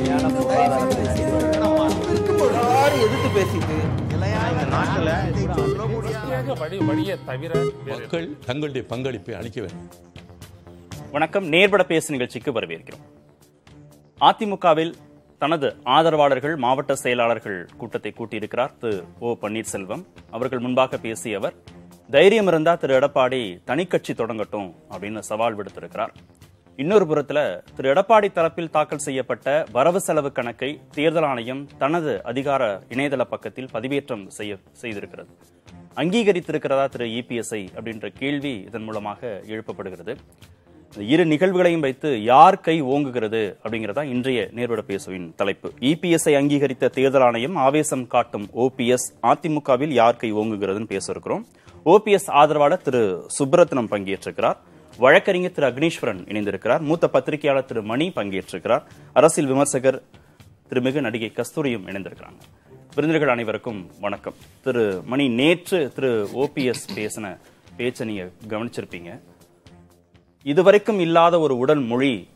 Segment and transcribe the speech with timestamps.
[0.00, 0.36] எல்லாரும்
[3.06, 3.78] எதிர்த்து பேசிட்டு
[7.86, 9.88] மக்கள் தங்களுடைய பங்களிப்பை அளிக்க வேண்டும்.
[11.12, 11.46] வணக்கம்.
[11.54, 13.04] நேர்பட பேசு நிகழ்ச்சிக்கு வரவேற்கிறோம்.
[14.20, 14.92] அதிமுகவில்
[15.38, 20.04] தனது ஆதரவாளர்கள் மாவட்ட செயலாளர்கள் கூட்டத்தை கூட்டியிருக்கிறார் திரு ஓ பன்னீர்செல்வம்.
[20.30, 21.54] அவர்கள் முன்பாக பேசிய அவர்
[22.10, 26.14] தைரியம் இருந்தா திரு எடப்பாடி தனிக்கட்சி தொடங்கட்டும் அப்படின்னு சவால் விடுத்திருக்கிறார்.
[26.76, 27.38] இன்னொரு புறத்துல
[27.76, 34.26] திரு எடப்பாடி தரப்பில் தாக்கல் செய்யப்பட்ட வரவு செலவு கணக்கை தேர்தல் ஆணையம் தனது அதிகார இணையதள பக்கத்தில் பதிவேற்றம்
[34.26, 35.30] செய்ய செய்திருக்கிறது.
[35.94, 40.14] அங்கீகரித்திருக்கிறதா திரு இபிஎஸ்ஐ அப்படின்ற கேள்வி இதன் மூலமாக எழுப்பப்படுகிறது.
[40.98, 45.72] இரு நிகழ்வுகளையும் வைத்து யார் கை ஓங்குகிறது அப்படிங்கிறதா இன்றைய நேர்விட பேசுவின் தலைப்பு.
[45.80, 51.46] இபிஎஸ்ஐ அங்கீகரித்த தேர்தல் ஆணையம் ஆவேசம் காட்டும் ஓபிஎஸ் அதிமுகவில் யார் கை ஓங்குகிறதுன்னு பேச இருக்கிறோம்
[51.84, 54.58] ஓபிஎஸ் ஆதரவாளர் திரு சுப்ரத்னம் பங்கேற்றிருக்கிறார்.
[54.98, 56.80] வழக்கறிஞர் திரு அக்னீஸ்வரன் இணைந்திருக்கிறார்.
[56.80, 58.82] மூத்த பத்திரிகையாளர் திரு மணி பங்கேற்றிருக்கிறார்.
[59.12, 60.02] அரசியல் விமர்சகர்
[60.68, 62.40] திருமிகு நடிகை கஸ்தூரியும் இணைந்திருக்கிறாங்க.
[62.94, 64.34] விருந்தினர்கள் அனைவருக்கும் வணக்கம்.
[64.62, 67.38] திரு மணி நேற்று திரு ஓபிஎஸ் பேசின
[67.76, 69.20] பேச்சை நீங்க கவனிச்சிருப்பீங்க.
[70.42, 72.28] இதுவரைக்கும் இல்லாத ஒரு உடல் மொழி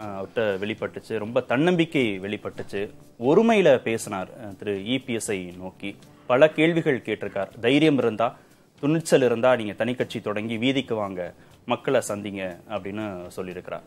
[0.00, 1.18] அவர்கிட்ட வெளிப்பட்டுச்சு.
[1.18, 2.90] ரொம்ப தன்னம்பிக்கை வெளிப்பட்டுச்சு.
[3.18, 5.96] ஒருமையில பேசினார் திரு இபிஎஸ்ஐ நோக்கி.
[6.26, 7.58] பல கேள்விகள் கேட்டிருக்கார்.
[7.60, 8.36] தைரியம் இருந்தா
[8.80, 11.34] துணிச்சல் இருந்தா நீங்க தனிக்கட்சி தொடங்கி வீதிக்கு வாங்க
[11.66, 12.42] மக்களை சந்திங்க
[12.74, 13.04] அப்படின்னு
[13.36, 13.84] சொல்லியிருக்கிறார்.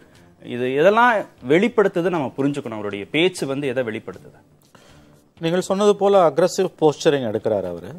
[0.56, 1.14] இது எதெல்லாம்
[1.54, 4.40] வெளிப்படுத்துது நம்ம புரிஞ்சுக்கணும் அவருடைய பேச்சு வந்து எதை வெளிப்படுத்துது?
[5.42, 7.90] நீங்கள் சொன்னது போல அக்ரஸிவ் போஸ்டரிங் எடுக்கிறார் அவர்.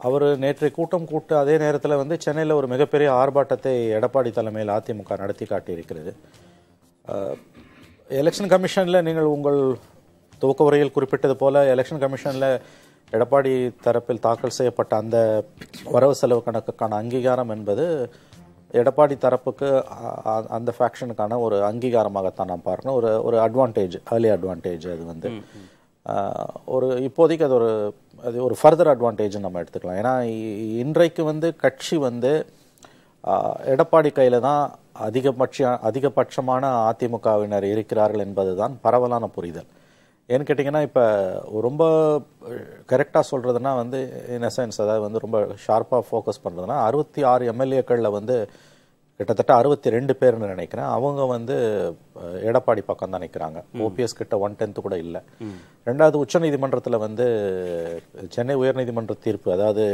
[0.00, 5.44] அவர் நேற்று கூட்டம் கூட்டு அதே நேரத்தில் வந்து சென்னையில் ஒரு மிகப்பெரிய ஆர்ப்பாட்டத்தை எடப்பாடி தலைமையில் அதிமுக நடத்தி
[5.44, 6.12] காட்டியிருக்கிறது.
[8.20, 9.60] எலெக்ஷன் கமிஷனில் நீங்கள் உங்கள்
[10.38, 12.48] துவக்க உரையில் குறிப்பிட்டது போல எலெக்ஷன் கமிஷனில்
[13.16, 13.52] எடப்பாடி
[13.86, 15.16] தரப்பில் தாக்கல் செய்யப்பட்ட அந்த
[15.94, 17.86] வரவு செலவு கணக்குக்கான அங்கீகாரம் என்பது
[18.80, 19.68] எடப்பாடி தரப்புக்கு
[20.56, 22.96] அந்த ஃபேக்ஷனுக்கான ஒரு அங்கீகாரமாகத்தான் நான் பார்க்கணும்.
[23.00, 25.30] ஒரு ஒரு அட்வான்டேஜ் ஏர்லி அட்வான்டேஜ் அது வந்து.
[26.74, 27.70] ஒரு இப்போதைக்கு அது ஒரு
[28.28, 30.00] அது ஒரு ஃபர்தர் அட்வான்டேஜ் நம்ம எடுத்துக்கலாம்.
[30.02, 30.14] ஏன்னா
[30.84, 32.32] இன்றைக்கு வந்து கட்சி வந்து
[33.74, 34.62] எடப்பாடி கையில தான்
[35.06, 35.58] அதிகபட்ச
[35.88, 39.68] அதிகபட்சமான அதிமுகவினர் இருக்கிறார்கள் என்பதுதான் பரவலான புரிதல்.
[40.32, 41.04] ஏன்னு கேட்டிங்கன்னா இப்போ
[41.68, 41.84] ரொம்ப
[42.92, 43.98] கரெக்டாக சொல்கிறதுனா வந்து
[44.34, 48.36] இன் சென்ஸ் அதாவது வந்து ரொம்ப ஷார்ப்பாக ஃபோக்கஸ் பண்ணுறதுனா அறுபத்தி ஆறு எம்எல்ஏக்களில் வந்து
[49.20, 50.88] கிட்டத்தட்ட அறுபத்தி ரெண்டு பேர்னு நினைக்கிறேன்.
[50.96, 51.56] அவங்க வந்து
[52.50, 55.20] எடப்பாடி பக்கம் தான் நிற்கிறாங்க ஓபிஎஸ் கிட்ட ஒன் டென்த் கூட இல்லை.
[55.88, 57.26] ரெண்டாவது உச்சநீதிமன்றத்தில் வந்து
[58.36, 59.84] சென்னை உயர்நீதிமன்ற தீர்ப்பு அதாவது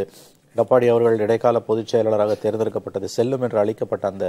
[0.56, 4.26] எடப்பாடி அவர்கள் இடைக்கால பொதுச் செயலாளராக தேர்ந்தெடுக்கப்பட்டது செல்லும் என்று அளிக்கப்பட்ட அந்த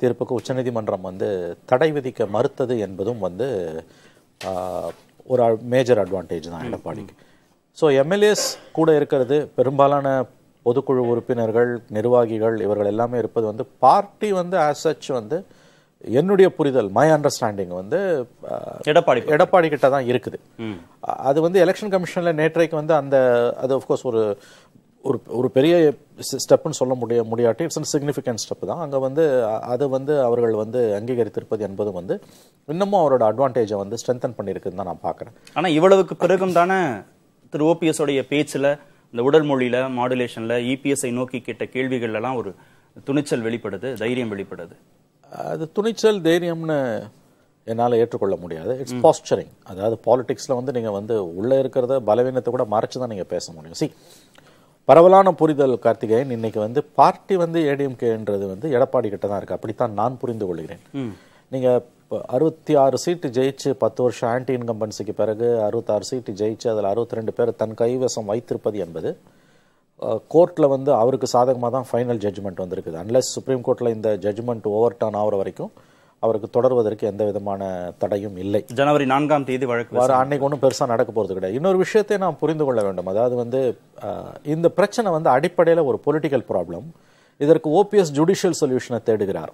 [0.00, 1.28] தீர்ப்புக்கு உச்சநீதிமன்றம் வந்து
[1.72, 3.48] தடை விதிக்க மறுத்தது என்பதும் வந்து
[5.32, 5.42] ஒரு
[5.74, 7.14] மேஜர் அட்வான்டேஜ் தான் எடப்பாடிக்கு
[7.78, 8.46] ஸோ எம்எல்ஏஸ்
[8.78, 10.08] கூட இருக்கிறது பெரும்பாலான
[10.66, 15.38] பொதுக்குழு உறுப்பினர்கள் நிர்வாகிகள் இவர்கள் எல்லாமே இருப்பது வந்து பார்ட்டி வந்து ஆஸ் சச் வந்து
[16.14, 17.98] என்னுடைய புரிதல் மை அண்டர்ஸ்டாண்டிங் வந்து
[18.92, 20.38] எடப்பாடி எடப்பாடி கிட்ட தான் இருக்குது.
[21.26, 23.16] அது வந்து எலெக்ஷன் கமிஷன்ல நேற்றைக்கு வந்து அந்த
[23.62, 24.22] அது ஆஃப்கோர்ஸ் ஒரு
[25.08, 25.74] ஒரு ஒரு பெரிய
[26.42, 28.82] ஸ்டெப்னு சொல்ல முடிய முடியாட்டி இட்ஸ் சிக்னிஃபிகன்ட் ஸ்டெப் தான்.
[28.84, 29.24] அங்கே வந்து
[29.72, 32.14] அது வந்து அவர்கள் வந்து அங்கீகரித்திருப்பது என்பது வந்து
[32.68, 36.78] இன்னமும் அவரோட அட்வான்டேஜை வந்து ஸ்ட்ரென்தன் பண்ணியிருக்குன்னு தான் நான் பார்க்குறேன் ஆனா இவ்வளவுக்கு பிறகும் தானே
[37.54, 38.68] திரு ஓபிஎஸ் உடைய பேச்சுல
[39.14, 42.52] இந்த உடல் மொழியில மாடுலேஷன்ல இபிஎஸ்ஐ நோக்கி கேட்ட கேள்விகள் எல்லாம் ஒரு
[43.08, 44.74] துணிச்சல் வெளிப்படுது தைரியம் வெளிப்படுது.
[45.50, 46.78] அது துணிச்சல் தைரியம்னு
[47.66, 48.72] என்னால் ஏற்றுக்கொள்ள முடியாது.
[48.82, 53.46] இட்ஸ் பாஸ்டரிங் அதாவது பாலிடிக்ஸில் வந்து நீங்கள் வந்து உள்ளே இருக்கிறத பலவீனத்தை கூட மறைச்சு தான் நீங்கள் பேச
[53.56, 53.78] முடியும்.
[53.80, 53.86] சி
[54.88, 59.56] பரவலான புரிதல் கார்த்திகேயன் இன்னைக்கு வந்து பார்ட்டி வந்து ஏடிஎம்கேன்றது வந்து எடப்பாடி கிட்ட தான் இருக்கு.
[59.58, 60.82] அப்படித்தான் நான் புரிந்து கொள்கிறேன்.
[61.52, 61.68] நீங்க
[62.36, 67.34] அறுபத்தி ஆறு சீட்டு ஜெயிச்சு பத்து வருஷம் ஆன்டி இன்கம்பன்சிக்கு பிறகு அறுபத்தாறு சீட்டு ஜெயிச்சு அதில் அறுபத்தி ரெண்டு
[67.36, 69.12] பேர் தன் கைவசம் வைத்திருப்பது என்பது
[70.34, 72.96] கோர்ட்டில் வந்து அவருக்கு சாதகமாக தான் ஃபைனல் ஜட்ஜ்மெண்ட் வந்திருக்குது.
[73.02, 75.72] அன்லெஸ் சுப்ரீம் கோர்ட்டில் இந்த ஜட்ஜ்மெண்ட் ஓவர் டர்ன் ஆகிற வரைக்கும்
[76.26, 77.70] அவருக்கு தொடர்வதற்கு எந்த விதமான
[78.02, 78.60] தடையும் இல்லை.
[78.80, 81.58] ஜனவரி நான்காம் தேதி வழக்கு வர அன்னைக்கு ஒன்றும் பெருசா நடக்க போறது கிடையாது.
[81.60, 83.10] இன்னொரு விஷயத்தை நாம் புரிந்து கொள்ள வேண்டும்.
[83.12, 83.60] அதாவது வந்து
[84.54, 86.86] இந்த பிரச்சனை வந்து அடிப்படையில் ஒரு பொலிட்டிக்கல் ப்ராப்ளம்
[87.44, 89.52] இதற்கு ஓபிஎஸ் ஜுடிஷியல் சொல்யூஷனை தேடுகிறார்.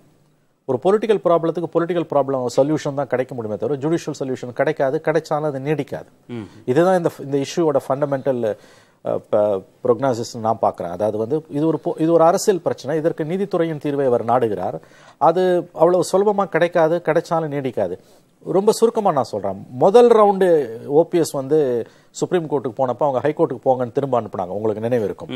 [0.70, 5.60] ஒரு பொலிட்டிக்கல் ப்ராப்ளத்துக்கு பொலிட்டிக்கல் ப்ராப்ளம் சொல்யூஷன் தான் கிடைக்க முடியுமே தவிர ஜுடிஷியல் சொல்யூஷன் கிடைக்காது கிடைச்சாலும் அது
[5.69, 6.08] நீடிக்காது.
[6.70, 8.43] இதுதான் இந்த இந்த இஷ்யூவோட ஃபண்டமெண்டல்
[9.84, 10.94] ப்ரொக்னாசிஸ் நான் பார்க்குறேன்.
[10.96, 12.96] அதாவது வந்து இது ஒரு இது ஒரு அரசியல் பிரச்சனை.
[13.00, 14.76] இதற்கு நீதித்துறையின் தீர்வை அவர் நாடுகிறார்.
[15.28, 15.42] அது
[15.80, 17.96] அவ்வளவு சுலபமாக கிடைக்காது கிடைச்சாலும் நீடிக்காது.
[18.56, 20.48] ரொம்ப சுருக்கமாக நான் சொல்கிறேன் முதல் ரவுண்டு
[21.00, 21.58] ஓபிஎஸ் வந்து
[22.20, 24.54] சுப்ரீம் கோர்ட்டுக்கு போனப்போ அவங்க ஹைகோர்ட்டுக்கு போங்கன்னு திரும்ப அனுப்புனாங்க.
[24.58, 25.32] உங்களுக்கு நினைவு இருக்கும்.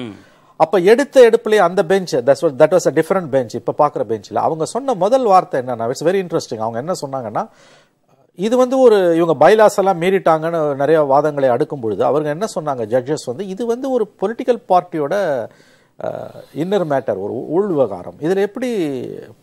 [0.63, 4.95] அப்ப எடுத்த எடுப்புலயே அந்த bench that was a different bench இப்ப பாக்குற பெஞ்ச்ல அவங்க சொன்ன
[5.05, 7.43] முதல் வார்த்தை என்னன்னா இட்ஸ் வெரி இன்ட்ரெஸ்டிங் அவங்க என்ன சொன்னாங்கன்னா
[8.39, 13.29] இது வந்து ஒரு இவங்க பைலாஸ் எல்லாம் மீறிட்டாங்கன்னு நிறைய வாதங்களை அடுக்கும் பொழுது அவங்க என்ன சொன்னாங்க ஜட்ஜஸ்
[13.31, 15.15] வந்து இது வந்து ஒரு பொலிட்டிக்கல் பார்ட்டியோட
[16.63, 18.69] இன்னர் மேட்டர் ஒரு உள் விவகாரம் இதில் எப்படி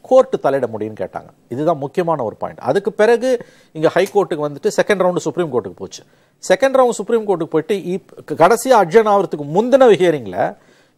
[0.08, 1.30] கோர்ட்டு தலையிட முடியும்னு கேட்டாங்க.
[1.54, 3.30] இதுதான் முக்கியமான ஒரு பாயிண்ட் அதுக்கு பிறகு
[3.78, 6.02] இங்கே ஹைகோர்ட்டுக்கு வந்துட்டு செகண்ட் ரவுண்டு சுப்ரீம் கோர்ட்டுக்கு போச்சு.
[6.44, 10.42] செகண்ட் ரவுண்ட் சுப்ரீம் கோர்ட்டுக்கு போயிட்டு இப் கடைசியாக அட்ஜன் ஆகிறதுக்கு முந்தின ஹியரிங்கில்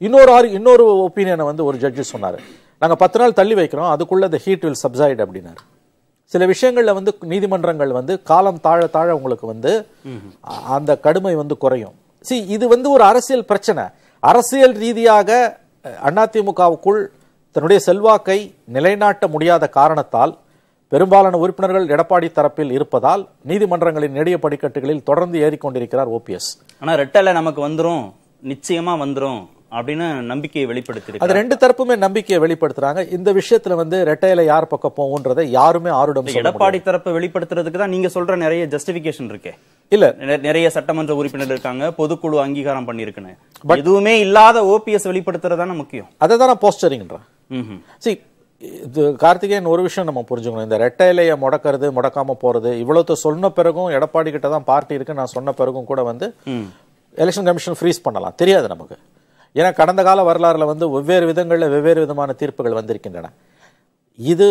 [0.07, 2.39] இன்னொரு ஆறு இன்னொரு ஒப்பீனியனை வந்து ஒரு ஜட்ஜு சொன்னார்.
[2.81, 5.61] நாங்கள் பத்து நாள் தள்ளி வைக்கிறோம் அதுக்குள்ளே the ஹீட் வில் சப்சைட் அப்படின்னாரு.
[6.33, 9.71] சில விஷயங்களில் வந்து நீதிமன்றங்கள் வந்து காலம் தாழ தாழ உங்களுக்கு வந்து
[10.75, 11.95] அந்த கடுமை வந்து குறையும்.
[12.25, 13.83] சி இது வந்து ஒரு அரசியல் பிரச்சனை.
[14.23, 15.29] அரசியல் ரீதியாக
[16.21, 17.01] அதிமுகவுக்குள்
[17.55, 18.39] தன்னுடைய செல்வாக்கை
[18.75, 20.33] நிலைநாட்ட முடியாத காரணத்தால்
[20.91, 26.49] பெரும்பாலான உறுப்பினர்கள் எடப்பாடி தரப்பில் இருப்பதால் நீதிமன்றங்களின் நெடிய படிக்கட்டுகளில் தொடர்ந்து ஏறிக்கொண்டிருக்கிறார் ஓபிஎஸ்
[26.81, 28.03] ஆனால் ரெட்டலை நமக்கு வந்துடும்
[28.43, 33.11] நிச்சயமா வந்துடும் அப்படின்னு நம்பிக்கையை வெளிப்படுத்தி அது ரெண்டு தரப்புமே நம்பிக்கையை வெளிப்படுத்துறாங்க.
[33.11, 38.35] இந்த விஷயத்துல வந்து ரெட்டையில யார் பக்கம் போகுன்றதை யாருமே ஆருடம் எடப்பாடி தரப்பை வெளிப்படுத்துறதுக்கு தான் நீங்க சொல்ற
[38.35, 39.51] நிறைய ஜஸ்டிபிகேஷன் இருக்கே.
[39.89, 40.15] இல்ல.
[40.17, 41.93] நிற- நிறைய சட்டமன்ற உறுப்பினர் இருக்காங்க.
[41.97, 43.37] பொதுக்குழு அங்கீகாரம் பண்ணிருக்குன்னு
[43.67, 46.07] எதுவுமே இல்லாத ஓபிஎஸ் வெளிப்படுத்துறது தானே முக்கியம்.
[46.17, 47.79] அதை தான் நான் போஸ்டரிங்ன்றேன் ம்ஹும்.
[47.97, 48.21] சி
[48.59, 50.63] இது கார்த்திகேயன் ஒரு விஷயம் நம்ம புரிஞ்சுக்கணும்.
[50.63, 55.25] இந்த ரெட்டை இலையை முடக்கிறது முடக்காம போறது இவ்வளவு சொன்ன பிறகும் எடப்பாடி கிட்ட தான் பார்ட்டி இருக்கு நான்
[55.25, 56.35] சொன்ன பிறகும் கூட வந்து
[57.15, 58.33] எலெக்ஷன் கமிஷன் ஃப்ரீஸ் பண்ணலாம்.
[58.35, 58.97] தெரியாது நமக்கு.
[59.55, 63.29] ஏன்னா கடந்த கால வரலாறுல வந்து வெவ்வேறு விதங்களில் வெவ்வேறு விதமான தீர்ப்புகள் வந்திருக்கின்றன.
[64.19, 64.47] இது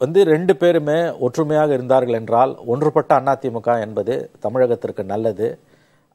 [0.00, 0.96] வந்து ரெண்டு பேருமே
[1.26, 5.48] ஒற்றுமையாக இருந்தார்கள் என்றால் ஒன்றுபட்ட அதிமுக என்பது தமிழகத்திற்கு நல்லது.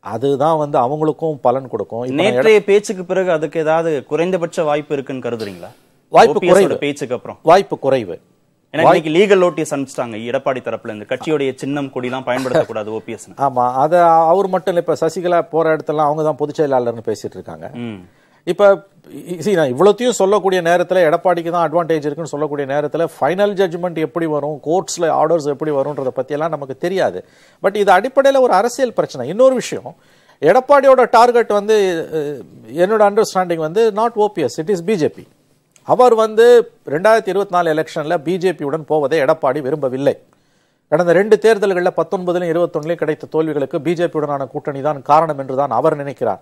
[0.03, 2.03] அதுதான் வந்து அவங்களுக்கும் பலன் கொடுக்கும்.
[2.21, 5.69] நேற்றைய பேச்சுக்கு பிறகு அதுக்கு ஏதாவது குறைந்தபட்ச வாய்ப்பு இருக்குன்னு கருதுறீங்களா?
[6.11, 6.75] வாய்ப்பு குறைவு.
[6.85, 7.39] பேச்சுக்கு அப்புறம்.
[7.51, 8.17] வாய்ப்பு குறைவு.
[8.73, 11.09] இன்னைக்கு லீகல் நோட்டீஸ் அனுப்பிச்சிட்டாங்க எடப்பாடி தரப்புல இருந்து.
[11.11, 13.93] கட்சியுடைய சின்னம் கொடிலாம் பயன்படுத்தக்கூடாது ஓபிஎஸ் ஆமா அத
[14.31, 17.67] அவர் மட்டும் இல்ல இப்ப சசிகலா போற இடத்துல அவங்க தான் பொதுச் செயலாளர்னு பேசிட்டு இருக்காங்க.
[18.47, 18.65] இப்போ
[19.31, 24.61] இ- நான் இவ்வளோத்தையும் சொல்லக்கூடிய நேரத்தில் எடப்பாடிக்கு தான் அட்வான்டேஜ் இருக்குன்னு சொல்லக்கூடிய நேரத்தில் ஃபைனல் ஜட்ஜ்மெண்ட் எப்படி வரும்
[24.65, 27.19] கோர்ட்ஸில் ஆர்டர்ஸ் எப்படி வரும்ன்றதை பற்றியெல்லாம் நமக்கு தெரியாது.
[27.63, 29.27] பட் இது அடிப்படையில் ஒரு அரசியல் பிரச்சனை.
[29.29, 29.89] இன்னொரு விஷயம்
[30.41, 31.75] எடப்பாடியோட டார்கெட் வந்து
[32.75, 35.25] என்னோட அண்டர்ஸ்டாண்டிங் வந்து not OPS it is BJP
[35.87, 36.45] அவர் வந்து
[36.87, 40.15] ரெண்டாயிரத்தி இருபத்தி நாலு எலெக்ஷனில் பிஜேபியுடன் போவதை எடப்பாடி விரும்பவில்லை.
[40.91, 46.41] கடந்த ரெண்டு தேர்தல்களில் பத்தொன்பதுலையும் இருபத்தொன்னுலையும் கிடைத்த தோல்விகளுக்கு பிஜேபியுடனான கூட்டணி தான் காரணம் என்று தான் அவர் நினைக்கிறார்.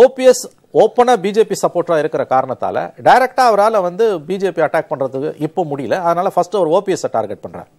[0.00, 0.42] ஓபிஎஸ்
[0.82, 5.96] ஓப்பனா பிஜேபி சப்போர்ட்டரா இருக்கிற காரணத்தால டைரக்டா அவரால வந்து பிஜேபி அட்டாக் பண்றதுக்கு இப்போ முடியல.
[6.08, 7.70] அதனால ஃபர்ஸ்ட் அவர் ஓபிஎஸ் டார்கெட் பண்றார்.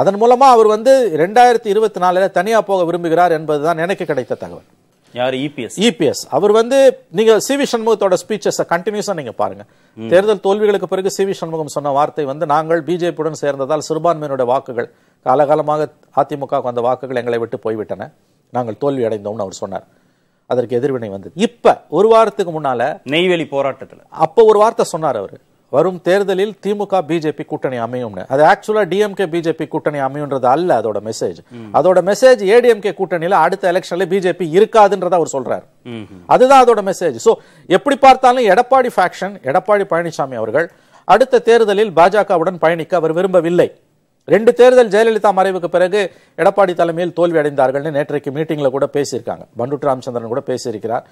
[0.00, 0.92] அதன் மூலமா அவர் வந்து
[1.22, 4.66] ரெண்டாயிரத்தி இருபத்தி நாலுல தனியா போக விரும்புகிறார் என்பதுதான் எனக்கு கிடைத்த தகவல்.
[5.18, 5.34] யார்?
[5.46, 6.78] இபிஎஸ் இபிஎஸ் அவர் வந்து
[7.18, 9.64] நீங்க சி வி சண்முகத்தோட ஸ்பீச்சஸ் கண்டினியூஸா நீங்க பாருங்க.
[10.12, 14.88] தேர்தல் தோல்விகளுக்கு பிறகு சி வி சண்முகம் சொன்ன வார்த்தை வந்து நாங்கள் பிஜேபியுடன் சேர்ந்ததால் சிறுபான்மையினுடைய வாக்குகள்
[15.26, 15.90] காலகாலமாக
[16.22, 18.10] அதிமுக அந்த வாக்குகள் எங்களை விட்டு போய்விட்டன.
[18.56, 19.86] நாங்கள் தோல்வி அடைந்தோம்னு அவர் சொன்னார்.
[20.46, 21.32] அதற்கு எதிர்வினை வந்தது.
[21.46, 22.80] இப்ப ஒரு வாரத்துக்கு முன்னால
[23.14, 24.00] நெய்வேலி போராட்டத்துல.
[24.08, 25.36] அப்ப ஒரு வார்த்தை சொன்னார் அவர்.
[25.72, 28.24] வரும் தேர்தலில் திமுக பிஜேபி கூட்டணி அமையும்னு.
[28.32, 31.38] அது ஆக்சுவலா டிஎம்கே பிஜேபி கூட்டணி அமையும்ன்றது அல்ல அதோட மெசேஜ்
[31.78, 35.64] அதோட மெசேஜ் ஏடிஎம்கே கூட்டணியில அடுத்த எலெக்ஷன்ல பிஜேபி இருக்காதுன்றத அவர் சொல்றாரு.
[36.26, 37.34] அதுதான் அதோட மெசேஜ் சோ
[37.78, 40.68] எப்படி பார்த்தாலும் எடப்பாடி ஃபேக்ஷன் எடப்பாடி பழனிசாமி அவர்கள்
[41.04, 43.68] அடுத்த தேர்தலில் பாஜகவுடன் பயணிக்க அவர் விரும்பவில்லை.
[44.34, 46.00] ரெண்டு தேர்தல் ஜெயலலிதா மறைவுக்கு பிறகு
[46.42, 49.44] எடப்பாடி தலைமையில் தோல்வி அடைந்தார்கள்னு நேற்றைக்கு மீட்டிங்ல கூட பேசியிருக்காங்க.
[49.58, 51.04] பண்டுட்டு ராமச்சந்திரன் கூட பேசியிருக்கிறார்.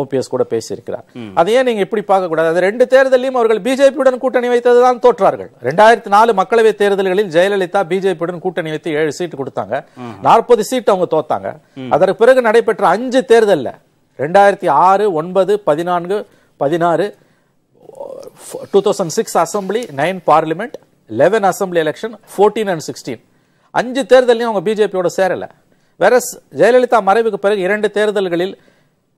[0.00, 1.04] ஓபிஎஸ் கூட பேசியிருக்கிறார்.
[1.40, 2.48] அதை ஏன் நீங்க இப்படி பார்க்க கூடாது?
[2.52, 5.50] அது ரெண்டு தேர்தலையும் அவர்கள் பிஜேபியுடன் கூட்டணி வைத்ததுதான் தோற்றார்கள்.
[5.68, 9.84] ரெண்டாயிரத்தி நாலு மக்களவை தேர்தல்களில் ஜெயலலிதா பிஜேபியுடன் கூட்டணி வைத்து ஏழு சீட் கொடுத்தாங்க.
[10.26, 11.50] நாற்பது சீட் அவங்க தோத்தாங்க.
[11.96, 13.72] அதற்கு பிறகு நடைபெற்ற அஞ்சு தேர்தல்ல
[14.24, 16.18] ரெண்டாயிரத்தி ஆறு ஒன்பது பதினான்கு
[16.64, 17.06] பதினாறு
[18.72, 20.76] two thousand six assembly nine parliament
[21.20, 23.22] eleven assembly election fourteen and sixteen
[23.74, 25.44] அஞ்சு தேர்தலையும் அவங்க பிஜேபியோட சேரல.
[26.02, 26.14] வேற
[26.60, 28.54] ஜெயலலிதா மறைவுக்கு பிறகு இரண்டு தேர்தல்களில்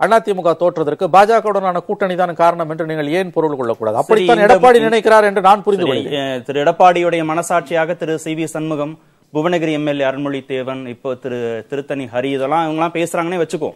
[0.01, 3.97] அதிமுக தோற்றதற்கு பாஜகவுடனான கூட்டணி தான் காரணம் என்று நீங்கள் ஏன் பொருள் கொள்ளக்கூடாது?
[4.03, 6.45] அப்படித்தான் எடப்பாடி நினைக்கிறார் என்று நான் புரிந்து கொள்கிறேன்.
[6.47, 8.95] திரு எடப்பாடியுடைய மனசாட்சியாக Thiru C V Shanmugam
[9.35, 11.37] Bhuvanagiri MLA Arulmozhi Thevan இப்போ திரு
[11.71, 13.69] திருத்தணி ஹரி இதெல்லாம் இவங்கலாம் பேசுறாங்கன்னே வச்சுக்கோ.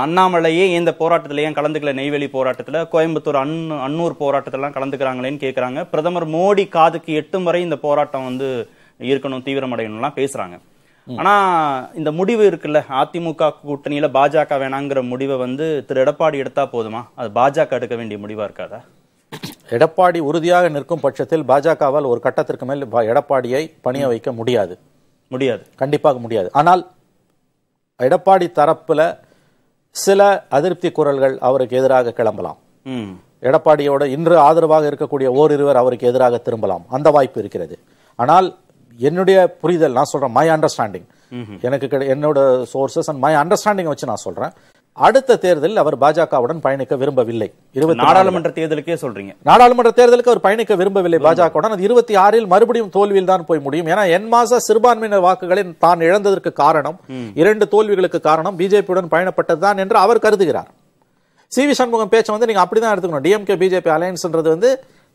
[0.00, 1.92] அண்ணாமலையே இந்த போராட்டத்துல ஏன் கலந்துக்கல?
[2.00, 5.82] நெய்வேலி போராட்டத்துல கோயம்புத்தூர் அன்னு அன்னூர் போராட்டத்துல எல்லாம் கலந்துக்கிறாங்களேன்னு கேக்குறாங்க.
[5.92, 8.48] பிரதமர் மோடி காதுக்கு எட்டும் வரை இந்த போராட்டம் வந்து
[9.12, 10.58] இருக்கணும் தீவிரமடையணும்லாம் பேசுறாங்க.
[11.06, 11.34] ஆனா
[12.00, 17.02] இந்த முடிவு இருக்குல்ல அதிமுக கூட்டணியில பாஜக வேணாங்கிற முடிவை வந்து திரு எடப்பாடி எடுத்தா போதுமா?
[17.20, 18.80] அது பாஜக எடுக்க வேண்டிய முடிவா இருக்காதா?
[19.76, 24.74] எடப்பாடி உறுதியாக நிற்கும் பட்சத்தில் பாஜகவால் ஒரு கட்டத்திற்கு மேல் எடப்பாடியை பணிய வைக்க முடியாது.
[25.32, 25.62] முடியாது.
[25.80, 26.48] கண்டிப்பாக முடியாது.
[26.60, 26.82] ஆனால்
[28.06, 29.00] எடப்பாடி தரப்புல
[30.04, 30.20] சில
[30.56, 32.58] அதிருப்தி குரல்கள் அவருக்கு எதிராக கிளம்பலாம்.
[33.48, 36.84] எடப்பாடியோட இன்று ஆதரவாக இருக்கக்கூடிய ஓரிருவர் அவருக்கு எதிராக திரும்பலாம்.
[36.96, 37.76] அந்த வாய்ப்பு இருக்கிறது.
[38.22, 38.48] ஆனால்
[39.08, 41.06] என்னுடைய புரிதல் நான் சொல்றேன் மை அண்டர்ஸ்டாண்டிங்
[41.66, 42.38] எனக்கு என்னோட
[42.72, 44.52] சோர்சஸ் அண்ட் மை அண்டர்ஸ்டாண்டிங் வச்சு நான் சொல்றேன்.
[44.96, 47.48] அடுத்த தேர்தலில் அவர் பாஜகவுடன் பயணிக்க விரும்பவில்லை.
[47.78, 49.32] இருபத்தி நாடாளுமன்ற தேர்தலுக்கே சொல்றீங்க.
[49.48, 51.74] நாடாளுமன்ற தேர்தலுக்கு அவர் பயணிக்க விரும்பவில்லை பாஜகவுடன்.
[51.76, 53.88] அது இருபத்தி ஆறில் மறுபடியும் தோல்வியில் தான் போய் முடியும்.
[53.92, 56.98] ஏன்னா என் மாச சிறுபான்மையினர் வாக்குகளை தான் இழந்ததற்கு காரணம்
[57.42, 60.70] இரண்டு தோல்விகளுக்கு காரணம் பிஜேபியுடன் பயணப்பட்டதுதான் என்று அவர் கருதுகிறார்.
[61.54, 63.26] சி வி சண்முகம் பேச்சை வந்து நீங்க அப்படிதான் எடுத்துக்கணும்.
[63.26, 64.70] டிஎம்கே பிஜேபி அலையன்ஸ்ன்றது வந்து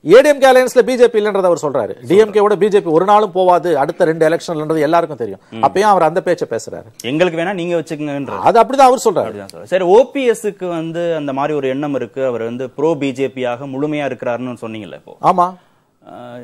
[0.06, 2.06] ஏடிஎம்கே அலையன்ஸ்ல பிஜேபி இல்லைன்றத அவர் சொல்றாரு.
[2.06, 5.40] டிஎம்கே விட பிஜேபி ஒரு நாளும் போவாது அடுத்த ரெண்டு எலெக்ஷன்ன்றது எல்லாருக்கும் தெரியும்.
[5.62, 6.84] அப்பயும் அவர் அந்த பேச்சை பேசுறாரு.
[7.02, 9.64] எங்களுக்கு வேணா நீங்க வச்சுக்கங்கன்ற அது அப்படிதான் அவர் சொல்றாரு.
[9.64, 12.26] சரி ஓபிஎஸ்க்கு வந்து அந்த மாதிரி ஒரு எண்ணம் இருக்கு.
[12.26, 15.18] அவர் வந்து ப்ரோ பிஜேபியாக முழுமையா இருக்கிறாருன்னு சொன்னீங்கல்ல இப்போ.
[15.22, 15.56] ஆமா.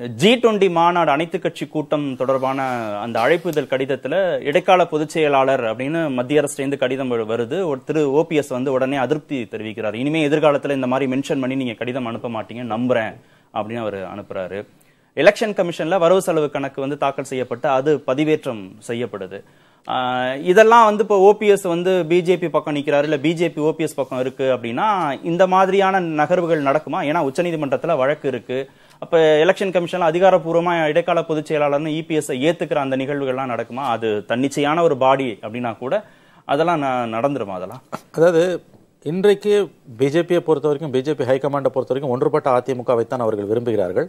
[0.07, 2.61] ஜி டுவெண்டி மாநாடு அனைத்து கட்சி கூட்டம் தொடர்பான
[3.01, 7.65] அந்த அழைப்புதல் கடிதத்துல இடைக்கால பொதுச் செயலாளர் அப்படின்னு மத்திய அரசுலேருந்து கடிதம் வரு- வருது.
[7.65, 9.93] ஒரு திரு ஓபிஎஸ் வந்து உடனே அதிருப்தி தெரிவிக்கிறார்.
[9.93, 13.15] இனிமே எதிர்காலத்துல இந்த மாதிரி மென்ஷன் பண்ணி நீங்க கடிதம் அனுப்ப மாட்டீங்க நம்புறேன்.
[13.55, 14.59] அப்படின்னு அவர் அனுப்புறாரு.
[15.17, 19.39] எலெக்ஷன் கமிஷன்ல வரவு செலவு கணக்கு வந்து தாக்கல் செய்யப்பட்டு அது பதிவேற்றம் செய்யப்படுது.
[20.51, 24.87] இதெல்லாம் வந்து இப்போ ஓபிஎஸ் வந்து பிஜேபி பக்கம் நிற்கிறாரு இல்லை பிஜேபி ஓபிஎஸ் பக்கம் இருக்கு அப்படின்னா
[25.31, 26.99] இந்த மாதிரியான நகர்வுகள் நடக்குமா?
[27.09, 28.59] ஏன்னா உச்சநீதிமன்றத்தில் வழக்கு இருக்கு.
[29.03, 33.85] அப்போ எலெக்ஷன் கமிஷன்ல அதிகாரப்பூர்வமாக இடைக்கால பொதுச் செயலாளர்னு இபிஎஸ் ஏத்துக்கிற அந்த நிகழ்வுகள்லாம் நடக்குமா?
[33.95, 36.03] அது தன்னிச்சையான ஒரு பாடி அப்படின்னா கூட
[36.53, 36.83] அதெல்லாம்
[37.15, 37.83] நடந்துருமா அதெல்லாம்?
[38.17, 38.43] அதாவது
[39.09, 39.51] இன்றைக்கு
[39.99, 44.07] பிஜேபியை பொறுத்த வரைக்கும் பிஜேபி ஹைகமாண்டை பொறுத்த வரைக்கும் ஒன்றுபட்ட அதிமுகவைத்தான் அவர்கள் விரும்புகிறார்கள்.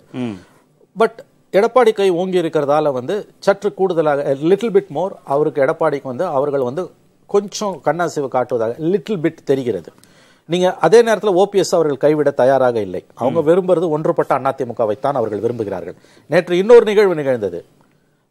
[0.96, 1.18] பட்
[1.58, 3.14] எடப்பாடி கை ஓங்கி இருக்கிறதால வந்து
[3.46, 6.82] சற்று கூடுதலாக லிட்டில் பிட் மோர் அவருக்கு எடப்பாடிக்கு வந்து அவர்கள் வந்து
[7.34, 9.92] கொஞ்சம் கண்ணாசிவு காட்டுவதாக லிட்டில் பிட் தெரிகிறது.
[10.48, 13.02] நீங்க அதே நேரத்தில் ஓபிஎஸ் அவர்கள் கைவிட தயாராக இல்லை.
[13.14, 15.96] அவங்க விரும்புறது ஒன்றுபட்ட அதிமுகவைத்தான் அவர்கள் விரும்புகிறார்கள்.
[16.26, 17.60] நேற்று இன்னொரு நிகழ்வு நிகழ்ந்தது.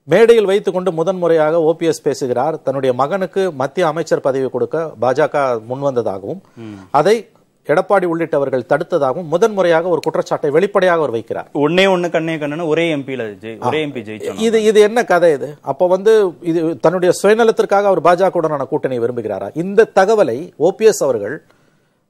[0.07, 2.55] மேடையில் வைத்துக்கொண்டு முதன்முறையாக ஓபிஎஸ் பேசுகிறார்.
[2.65, 5.35] தன்னுடைய மகனுக்கு மத்திய அமைச்சர் பதவி கொடுக்க பாஜக
[5.69, 6.41] முன்வந்ததாகவும்
[6.99, 7.15] அதை
[7.67, 11.49] எடப்பாடி உள்ளிட்டவர்கள் தடுத்ததாகவும் முதன்முறையாக ஒரு குற்றச்சாட்டை வெளிப்படையாக அவர் வைக்கிறார்.
[11.63, 13.25] ஒன்னே ஒண்ணு கண்ணே கண்ணுன்னு ஒரே எம்பில
[13.69, 15.49] ஒரே எம்பி ஜெயிச்சோம் இது இது என்ன கதை இது?
[15.71, 16.13] அப்ப வந்து
[16.51, 19.49] இது தன்னுடைய சுயநலத்திற்காக அவர் பாஜகவுடனான கூட்டணியை விரும்புகிறாரா?
[19.63, 20.37] இந்த தகவலை
[20.69, 21.35] ஓபிஎஸ் அவர்கள்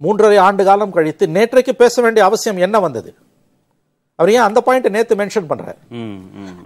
[0.01, 3.12] மூன்றரை ஆண்டு காலம் கழித்து நேற்றைக்கு பேச வேண்டிய அவசியம் என்ன வந்தது?
[4.20, 5.77] அவர் ஏன் அந்த பாயிண்ட் நேத்து மென்ஷன் பண்றாரு.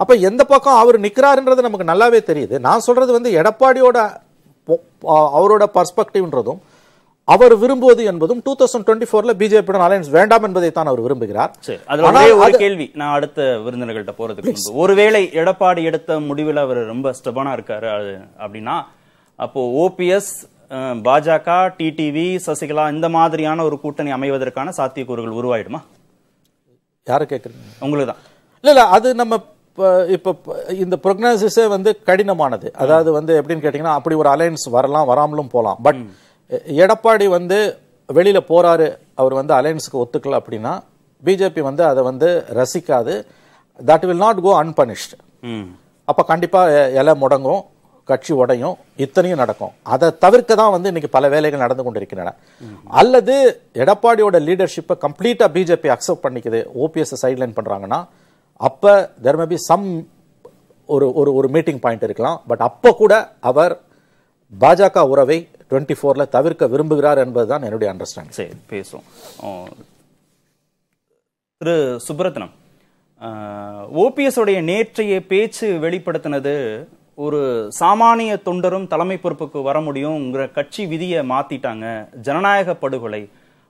[0.02, 2.56] அப்ப எந்த பக்கம் அவர் நிக்கிறாருன்றது நமக்கு நல்லாவே தெரியுது.
[2.68, 3.98] நான் சொல்றது வந்து எடப்பாடியோட
[5.36, 6.60] அவரோட பர்ஸ்பெக்டிவ்ன்றதும்
[7.34, 11.52] அவர் விரும்புவது என்பதும் டூ தௌசண்ட் டுவெண்ட்டி ஃபோர்ல பிஜேபியுடன் அலையன்ஸ் வேண்டாம் என்பதை தான் அவர் விரும்புகிறார்.
[12.08, 12.86] ஆனால் ஒரே கேள்வி.
[13.00, 14.74] நான் அடுத்த விருந்தினர்கள்ட்ட போறதுக்கு முன்பு.
[14.82, 17.88] ஒருவேளை எடப்பாடி எடுத்த முடிவுல அவர் ரொம்ப ஸ்டெபனா இருக்காரு
[18.44, 18.76] அப்படின்னா
[19.46, 20.32] அப்போ ஓபிஎஸ்
[21.08, 25.80] பாஜக டிடிவி சசிகலா இந்த மாதிரியான ஒரு கூட்டணி அமைவதற்கான சாத்தியக்கூறுகள் உருவாயிடுமா?
[27.06, 27.66] யாரை கேட்குறீங்க?
[27.80, 28.22] உங்களுக்கு தான்
[28.64, 29.34] இல்ல இல்ல அது நம்ம
[30.08, 32.68] இப்ப ப- இந்த ப்ரொக்னாசிஸே வந்து கடினமானது.
[32.74, 35.78] அதாவது வந்து எப்படின்னு கேட்டீங்கன்னா அப்படி ஒரு அலையன்ஸ் வரலாம் வராமலும் போலாம்.
[35.82, 36.00] பட்
[36.76, 37.58] எடப்பாடி வந்து
[38.08, 40.72] வெளியில போறாரு அவர் வந்து அலையன்ஸுக்கு ஒத்துக்கல அப்படின்னா
[41.22, 43.14] பிஜேபி வந்து அதை வந்து ரசிக்காது.
[43.78, 45.14] That will not go unpunished
[46.08, 47.62] அப்ப கண்டிப்பா எ- இலை முடங்கும்.
[48.10, 49.72] கட்சி உடையும் இத்தனையும் நடக்கும்.
[49.94, 52.32] அதை தவிர்க்க தான் வந்து இன்னைக்கு பல வேலைகள் நடந்து கொண்டிருக்கின்றன.
[53.00, 53.34] அல்லது
[53.82, 58.00] எடப்பாடியோட லீடர்ஷிப்பை கம்ப்ளீட்டா பிஜேபி அக்செப்ட் பண்ணிக்குது ஓபிஎஸ் சைட்லைன் பண்றாங்கன்னா
[58.68, 58.94] அப்ப
[59.24, 59.88] தெர் மே பி சம்
[60.88, 62.38] ஒரு ஒரு ஒரு மீட்டிங் பாயிண்ட் இருக்கலாம்.
[62.50, 63.14] பட் அப்போ கூட
[63.50, 63.74] அவர்
[64.52, 65.38] பாஜக உறவை
[65.70, 69.04] டுவெண்ட்டி ஃபோரில் தவிர்க்க விரும்புகிறார் என்பது தான் என்னுடைய அண்டர்ஸ்டாண்டிங் சரி பேசும்
[71.60, 71.74] திரு
[72.06, 72.52] சுப்ரத்னம்
[74.04, 76.54] ஓபிஎஸ் உடைய நேற்றைய பேச்சு வெளிப்படுத்தினது
[77.24, 77.38] ஒரு
[77.78, 81.84] சாமானிய தொண்டரும் தலைமை பொறுப்புக்கு வர முடியுங்கிற கட்சி விதியை மாத்திட்டாங்க.
[82.26, 83.20] ஜனநாயக படுகொலை.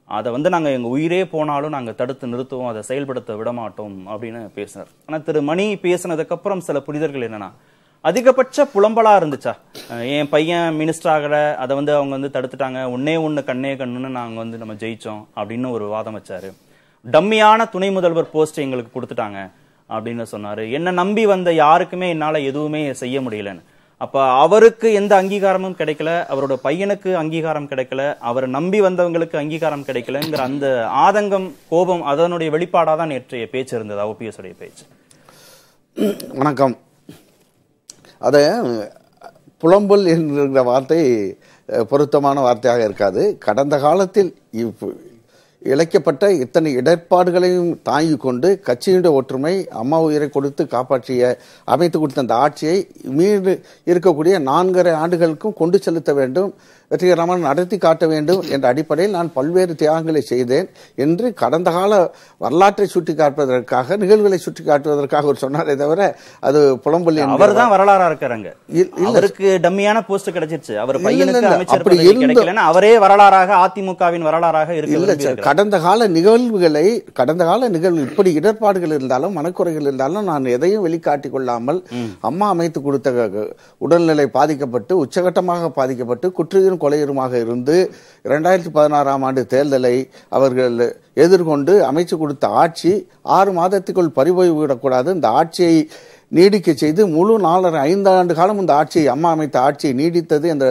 [0.08, 4.90] அதை வந்து நாங்கள் எங்கள் உயிரே போனாலும் நாங்கள் தடுத்து நிறுத்துவோம் அதை செயல்படுத்த விட மாட்டோம் அப்படின்னு பேசினார்
[5.06, 7.50] ஆனால் திரு மணி பேசினதுக்கப்புறம் சில புரிதல்கள் என்னென்னா
[8.08, 9.52] அதிகபட்ச புலம்பலாக இருந்துச்சா?
[10.16, 14.60] என் பையன் மினிஸ்டர் ஆகலை அதை வந்து அவங்க வந்து தடுத்துட்டாங்க ஒன்னே ஒன்று கண்ணே கண்ணுன்னு நாங்கள் வந்து
[14.62, 16.48] நம்ம ஜெயித்தோம் அப்படின்னு ஒரு வாதம் வச்சார்.
[17.04, 19.40] டம்மியான துணை முதல்வர் போஸ்ட் எங்களுக்கு கொடுத்துட்டாங்க.
[19.88, 20.72] அப்படின்னு சொன்னாரு.
[20.72, 23.62] என்ன நம்பி வந்த யாருக்குமே என்னால எதுவுமே செய்ய முடியலன்னு.
[23.98, 30.86] அப்ப அவருக்கு எந்த அங்கீகாரமும் கிடைக்கல அவரோட பையனுக்கு அங்கீகாரம் கிடைக்கல அவரை நம்பி வந்தவங்களுக்கு அங்கீகாரம் கிடைக்கலங்கிற அந்த
[30.94, 34.84] ஆதங்கம் கோபம் அதனுடைய வெளிப்பாடாக தான் நேற்றைய பேச்சு இருந்தது ஓபிஎஸ் உடைய பேச்சு.
[36.34, 36.76] வணக்கம்.
[38.18, 38.42] அதை
[39.58, 41.34] புலம்பல் என்கிற வார்த்தை
[41.88, 43.38] பொருத்தமான வார்த்தையாக இருக்காது.
[43.38, 45.05] கடந்த காலத்தில் இவ்-
[45.72, 51.30] இழைக்கப்பட்ட இத்தனை இடர்பாடுகளையும் தாங்கி கொண்டு கட்சியினுடைய ஒற்றுமை அம்மா உயிரை கொடுத்து காப்பாற்றிய
[51.74, 52.78] அமைத்து கொடுத்த அந்த ஆட்சியை
[53.18, 53.54] மீண்டு
[53.92, 56.50] இருக்கக்கூடிய நான்கரை ஆண்டுகளுக்கும் கொண்டு செலுத்த வேண்டும்.
[56.90, 61.92] வெற்றிகரமாக நடத்தி காட்ட வேண்டும் என்ற அடிப்படையில் நான் பல்வேறு தியாகங்களை செய்தேன் என்று கடந்த கால
[62.40, 66.00] வரலாற்றை சுட்டி காட்டுவதற்காக நிகழ்வுகளை சுட்டி காட்டுவதற்காக அவர் சொன்னாரே தவிர
[66.42, 68.06] அது புலம்பல் என்கிற அவர் தான் வரலாறா
[68.72, 69.06] இல்ல.
[69.06, 70.74] அவருக்கு டம்மியான போஸ்ட் கிடைச்சிருச்சு.
[70.76, 70.98] அவர்
[71.76, 75.42] அப்படி இருந்த- அவரே வரலாறாக அதிமுகவின் வரலாறாக இருக்க.
[75.42, 81.80] கடந்த கால நிகழ்வுகளை கடந்த கால நிகழ்வு இப்படி இடர்பாடுகள் இருந்தாலும் மனக்குறைகள் இருந்தாலும் நான் எதையும் வெளிக்காட்டிக் கொள்ளாமல்
[82.22, 83.10] அம்மா அமைத்து கொடுத்த
[83.80, 87.76] உடல்நிலை பாதிக்கப்பட்டு உச்சகட்டமாக பாதிக்கப்பட்டு குற்றுயிரும் கொலையுருமாக இருந்து
[88.24, 89.96] இரண்டாயிரத்தி பதினாறாம் ஆண்டு தேர்தலை
[90.28, 90.78] அவர்கள்
[91.24, 92.92] எதிர்கொண்டு அமைச்சு கொடுத்த ஆட்சி
[93.36, 95.08] ஆறு மாதத்துக்குள் பறிபோய் விடக்கூடாது.
[95.14, 95.76] இந்த ஆட்சியை
[96.32, 100.66] நீடிக்க செய்து முழு நாலரை ஐந்து ஆண்டு காலம் இந்த ஆட்சியை அம்மா அமைத்த ஆட்சியை நீடித்தது என்ற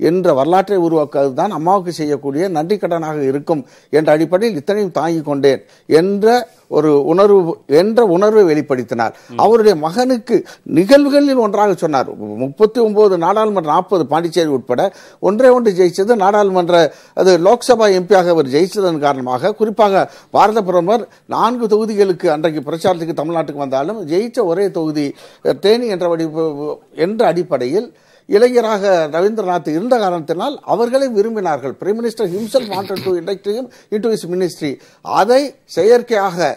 [0.00, 3.62] என்ற வரலாற்றை உருவாக்குவது தான் அம்மாவுக்கு செய்யக்கூடிய நன்றி கடனாக இருக்கும்
[3.92, 5.62] என்ற அடிப்படையில் இத்தனையும் தாங்கிக் கொண்டேன்
[6.00, 6.26] என்ற
[6.70, 9.12] ஒரு உணர்வு என்ற உணர்வை வெளிப்படுத்தினார்.
[9.36, 12.14] அவருடைய மகனுக்கு நிகழ்வுகளில் ஒன்றாக சொன்னார்.
[12.16, 18.98] முப்பத்தி ஒன்பது நாடாளுமன்ற நாற்பது பாண்டிச்சேரி உட்பட ஒன்றே ஒன்று ஜெயிச்சது நாடாளுமன்ற அது லோக்சபா எம்பியாக அவர் ஜெயிச்சதன்
[18.98, 25.14] காரணமாக குறிப்பாக பாரத பிரதமர் நான்கு தொகுதிகளுக்கு அன்றைக்கு பிரச்சாரத்துக்கு தமிழ்நாட்டுக்கு வந்தாலும் ஜெயிச்ச ஒரே தொகுதி
[25.60, 27.92] தேனி என்ற வடி- என்ற அடிப்படையில்
[28.34, 28.84] இளைஞராக
[29.14, 31.74] ரவீந்திரநாத் இருந்த காரணத்தினால் அவர்களை விரும்பினார்கள்.
[31.80, 34.72] Prime minister himself wanted to in into is ministry
[35.20, 35.42] அதை
[35.76, 36.50] செயற்கையாக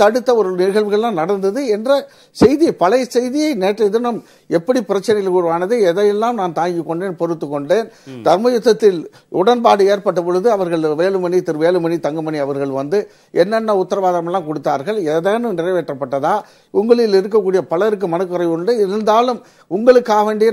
[0.00, 1.90] தடுத்த ஒரு நிகழ்வுகள்லாம் நடந்தது என்ற
[2.36, 4.18] செய்தி பழைய செய்தியை நேற்றைய தினம்
[4.58, 7.86] எப்படி பிரச்சனைகள் உருவானது எதையெல்லாம் நான் தாங்கிக் கொண்டேன் பொறுத்து கொண்டேன்.
[8.26, 9.00] தர்ம யுத்தத்தில்
[9.40, 13.00] உடன்பாடு ஏற்பட்ட பொழுது அவர்கள் வேலுமணி திரு வேலுமணி தங்கமணி அவர்கள் வந்து
[13.42, 16.34] என்னென்ன உத்தரவாதம் எல்லாம் கொடுத்தார்கள் ஏதேனும் நிறைவேற்றப்பட்டதா
[16.80, 19.42] உங்களில் இருக்கக்கூடிய பலருக்கு மனக்குறை உண்டு இருந்தாலும்
[19.76, 20.50] உங்களுக்காக வேண்டிய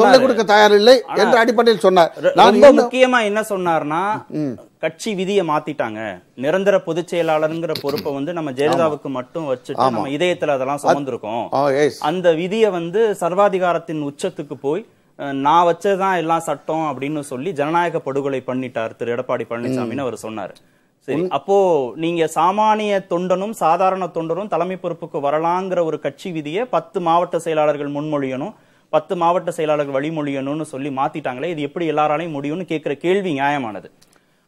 [0.00, 2.12] சொல்லிக் கொடுக்க தயாரில்லை என்ற அடிப்படையில் சொன்னார்.
[2.42, 4.02] ரொம்ப முக்கியமா என்ன சொன்னார்னா
[4.84, 6.00] கட்சி விதியை மாத்திட்டாங்க.
[6.44, 11.44] நிரந்தர பொதுச் செயலாளருங்கிற பொறுப்பை வந்து நம்ம ஜெயலலிதாவுக்கு மட்டும் வச்சுட்டு நம்ம இதயத்துல அதெல்லாம் சுமந்திருக்கோம்.
[12.08, 14.82] அந்த விதியை வந்து சர்வாதிகாரத்தின் உச்சத்துக்கு போய்
[15.46, 20.54] நான் வச்சதுதான் எல்லாம் சட்டம் அப்படின்னு சொல்லி ஜனநாயக படுகொலை பண்ணிட்டார் திரு எடப்பாடி பழனிசாமின்னு அவர் சொன்னாரு.
[21.08, 21.56] சரி அப்போ
[21.96, 28.54] நீங்க சாமானிய தொண்டனும் சாதாரண தொண்டரும் தலைமை பொறுப்புக்கு வரலாங்கிற ஒரு கட்சி விதியை பத்து மாவட்ட செயலாளர்கள் முன்மொழியணும்
[28.92, 33.90] பத்து மாவட்ட செயலாளர்கள் வழிமொழியணும்னு சொல்லி மாத்திட்டாங்களே இது எப்படி எல்லாராலையும் முடியும்னு கேட்கிற கேள்வி நியாயமானது.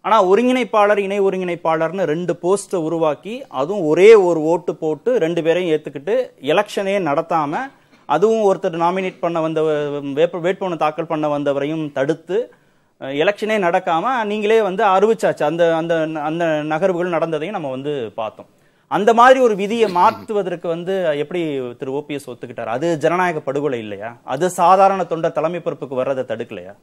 [0.05, 6.15] ஆனா ஒருங்கிணைப்பாளர் இணை ஒருங்கிணைப்பாளர்னு ரெண்டு போஸ்ட உருவாக்கி அதுவும் ஒரே ஒரு ஓட்டு போட்டு ரெண்டு பேரையும் ஏத்துக்கிட்டு
[6.53, 7.63] எலெக்ஷனே நடத்தாம
[8.09, 9.61] அதுவும் ஒருத்தர் நாமினேட் பண்ண வந்த
[10.19, 12.39] வேட்பு வேட்புமனு தாக்கல் பண்ண வந்தவரையும் தடுத்து
[13.23, 15.43] எலெக்ஷனே நடக்காம நீங்களே வந்து அறிவிச்சாச்சு.
[15.51, 15.95] அந்த அந்த
[16.29, 18.49] அந்த நகர்வுகள் நடந்ததையும் நம்ம வந்து பார்த்தோம்.
[18.91, 21.41] அந்த மாதிரி ஒரு விதியை மாற்றுவதற்கு வந்து எப்படி
[21.81, 22.75] திரு ஓபிஎஸ் ஒத்துக்கிட்டார்?
[22.77, 24.11] அது ஜனநாயக படுகொலை இல்லையா?
[24.35, 26.75] அது சாதாரண தொண்டர் தலைமை பொறுப்புக்கு வர்றதை தடுக்கலையா?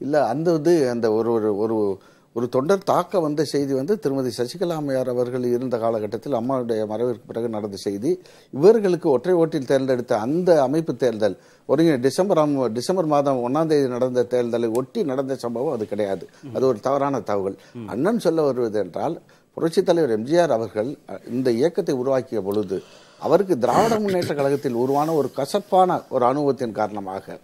[0.00, 2.07] இல்ல அந்த இது அந்த ஒரு ஒரு ஒரு ஒரு
[2.54, 7.78] தொண்டர் தாக்க வந்த செய்தி வந்து திருமதி சசிகலா அம்மையார் அவர்கள் இருந்த காலகட்டத்தில் அம்மாவுடைய மறைவிற்கு பிறகு நடந்த
[7.86, 8.10] செய்தி.
[8.54, 11.36] இவர்களுக்கு ஒற்றை ஓட்டில் தேர்ந்தெடுத்த அந்த அமைப்பு தேர்தல்
[11.68, 16.24] ஒருங்க டிசம்பர் டிசம்பர் மாதம் ஒன்னாம் தேதி நடந்த தேர்தலை ஒட்டி நடந்த சம்பவம் அது கிடையாது.
[16.54, 17.58] அது ஒரு தவறான தகவல்.
[17.94, 19.16] அண்ணன் சொல்ல வருவது என்றால்
[19.56, 20.90] புரட்சித் தலைவர் எம்ஜிஆர் அவர்கள்
[21.36, 22.76] இந்த இயக்கத்தை உருவாக்கிய பொழுது
[23.20, 27.38] அவருக்கு திராவிட முன்னேற்ற கழகத்தில் உருவான ஒரு கசப்பான ஒரு அனுபவத்தின் காரணமாக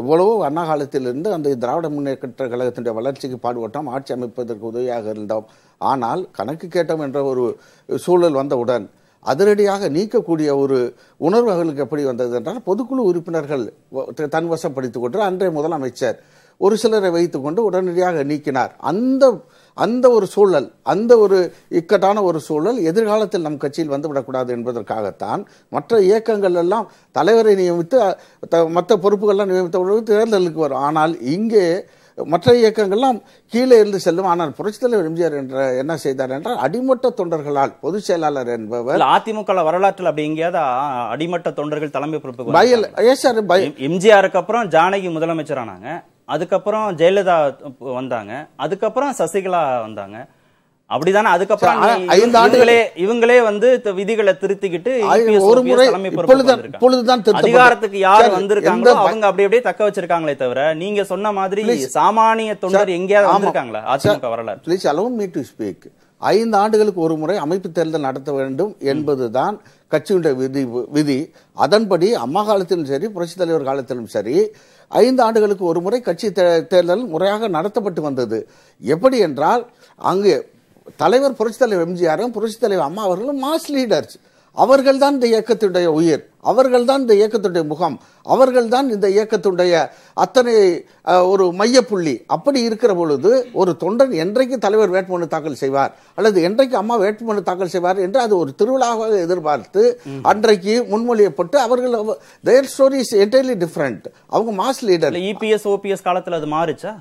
[0.00, 5.46] எவ்வளவோ அண்ணா காலத்திலிருந்து அந்த திராவிட முன்னேற்ற கழகத்தினுடைய வளர்ச்சிக்கு பாடுபட்டோம் ஆட்சி அமைப்பதற்கு உதவியாக இருந்தோம்.
[5.80, 7.44] ஆனால் கணக்கு கேட்டோம் என்ற ஒரு
[7.88, 8.86] சூழல் வந்தவுடன்
[9.24, 10.78] அதிரடியாக நீக்கக்கூடிய ஒரு
[11.26, 13.64] உணர்வு அவர்களுக்கு எப்படி வந்தது என்றால் பொதுக்குழு உறுப்பினர்கள்
[14.34, 16.18] தன்வசப்படுத்திக் கொண்டு அன்றைய முதலமைச்சர்
[16.60, 18.72] ஒரு சிலரை வைத்துக்கொண்டு உடனடியாக நீக்கினார்.
[18.90, 19.24] அந்த
[19.76, 21.38] அந்த ஒரு சூழல் அந்த ஒரு
[21.72, 27.98] இக்கட்டான ஒரு சூழல் எதிர்காலத்தில் நம் கட்சியில் வந்துவிடக்கூடாது என்பதற்காகத்தான் மற்ற இயக்கங்கள் எல்லாம் தலைவரை நியமித்து
[28.70, 30.84] மற்ற பொறுப்புகள்லாம் நியமித்த பொழுது தேர்தலுக்கு வரும்.
[30.84, 31.66] ஆனால் இங்கே
[32.18, 33.16] மற்ற இயக்கங்கள்லாம்
[33.52, 34.26] கீழே இருந்து செல்லும்.
[34.26, 40.06] ஆனால் புரட்சித் தலைவர் எம்ஜிஆர் என்ற என்ன செய்தார் என்றால் அடிமட்ட தொண்டர்களால் பொதுச் செயலாளர் என்பவர் அதிமுக வரலாற்றில்
[40.06, 40.60] அப்படி எங்கேயாவது
[41.10, 42.20] அடிமட்ட தொண்டர்கள் தலைமை
[43.64, 45.88] எம்- எம்ஜிஆருக்கு அப்புறம் ஜானகி முதலமைச்சர் ஆனாங்க
[46.32, 47.36] அதுக்கப்புறம் ஜெயலலிதா
[47.98, 48.32] வந்தாங்க.
[48.64, 50.18] அதுக்கப்புறம் சசிகலா வந்தாங்க.
[50.90, 51.30] அப்படிதானே?
[51.34, 51.82] அதுக்கப்புறம்
[52.14, 52.70] ஐந்து ஆண்டுகள்
[53.04, 54.92] இவங்களே வந்து விதிகளை திருத்திக்கிட்டு
[55.50, 55.86] ஒரு முறை.
[57.40, 61.62] அதிகாரத்துக்கு யார் வந்திருக்காங்களோ அவங்க அப்படி அப்படியே தக்க வச்சிருக்காங்களே தவிர நீங்க சொன்ன மாதிரி.
[61.98, 63.32] சாமானிய தொண்டர் எங்கேயாவது.
[63.34, 63.82] வந்திருக்காங்களா?
[63.94, 64.60] அதிமுக வரலாறு.
[64.66, 64.86] ப்ளீஸ்
[65.20, 65.86] me to ஸ்பீக்
[66.22, 69.56] ஐந்து ஆண்டுகளுக்கு ஒரு முறை அமைப்பு தேர்தல் நடத்த வேண்டும் என்பதுதான்
[69.92, 70.62] கட்சியுடைய விதி
[70.96, 71.18] விதி.
[71.64, 74.36] அதன்படி அம்மா காலத்திலும் சரி புரட்சித் தலைவர் காலத்திலும் சரி
[74.88, 78.48] ஐந்து ஆண்டுகளுக்கு ஒரு முறை கட்சி தே- தேர்தல் முறையாக நடத்தப்பட்டு வந்தது.
[78.80, 80.50] எப்படி என்றால் அங்கு
[80.96, 84.14] தலைவர் புரட்சித் தலைவர் எம்ஜிஆரும் புரட்சித் தலைவர் அம்மா அவர்களும் மாஸ் லீடர்ஸ்.
[84.52, 86.30] அவர்கள்தான் இந்த இயக்கத்துடைய உயிர்.
[86.50, 87.96] அவர்கள் தான் இந்த இயக்கத்துடைய முகம்.
[88.34, 89.72] அவர்கள் தான் இந்த இயக்கத்துடைய
[90.24, 90.54] அத்தனை
[91.32, 92.14] ஒரு மையப்புள்ளி.
[92.34, 93.30] அப்படி இருக்கிற பொழுது
[93.60, 98.34] ஒரு தொண்டன் என்றைக்கு தலைவர் வேட்புமனு தாக்கல் செய்வார் அல்லது என்றைக்கு அம்மா வேட்புமனு தாக்கல் செய்வார் என்று அது
[98.42, 99.82] ஒரு திருவிழாவாக எதிர்பார்த்து
[100.32, 101.96] அன்றைக்கு முன்மொழியப்பட்டு அவர்கள்
[102.50, 105.18] their story is entirely different அவங்க மாஸ் லீடர்.
[105.32, 106.92] இபிஎஸ் ஓபிஎஸ் காலத்துல அது மாறுச்சா?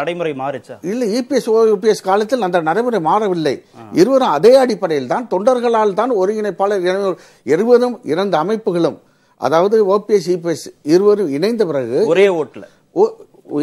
[0.00, 0.76] நடைமுறை மாறுச்சா?
[0.92, 3.56] இல்ல இபிஎஸ் ஓபிஎஸ் காலத்தில் அந்த நடைமுறை மாறவில்லை.
[4.00, 6.86] இருவரும் அதே அடிப்படையில் தான் தொண்டர்களால் தான் ஒருங்கிணைப்பாளர்
[7.54, 8.87] இருவரும் இரண்டு அமைப்புகளும்
[9.40, 12.64] அதாவது ஓபிஎஸ் இபிஎஸ் இருவரும் இணைந்த பிறகு ஒரே ஓட்டுல.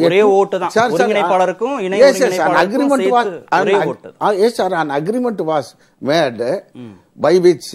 [0.08, 0.72] ஒரே ஓட்டு தான்.
[0.96, 1.76] ஒருங்கிணைப்பாளருக்கும்
[5.02, 5.68] agreement was
[6.02, 6.42] made
[7.26, 7.70] by which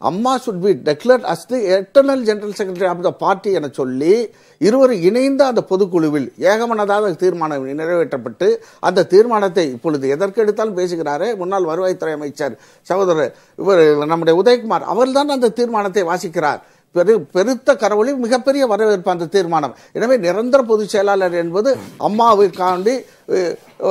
[0.00, 4.12] Amma should be declared as the eternal general secretary of the party என சொல்லி
[4.60, 8.48] இருவரும் இணைந்த அந்த பொதுக்குழுவில் ஏகமனதாக தீர்மானம் நிறைவேற்றப்பட்டு
[8.88, 12.54] அந்த தீர்மானத்தை இப்பொழுது எதற்கு எடுத்தாலும் பேசுகிறாரே முன்னாள் வருவாய்த்துறை அமைச்சர்
[12.86, 13.32] சகோதரர்
[13.62, 13.82] இவர்
[14.12, 16.60] நம்முடைய உதயகுமார் அவர்தான் அந்த தீர்மானத்தை வாசிக்கிறார்.
[16.92, 19.74] பெரு பெருத்த கரவொலி மிகப்பெரிய வரவேற்பு அந்த தீர்மானம்.
[19.92, 22.94] எனவே நிரந்தர பொதுச் செயலாளர் என்பது அம்மாவுக்காண்டி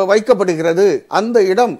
[0.10, 0.86] வைக்கப்படுகிறது.
[1.20, 1.74] அந்த இடம்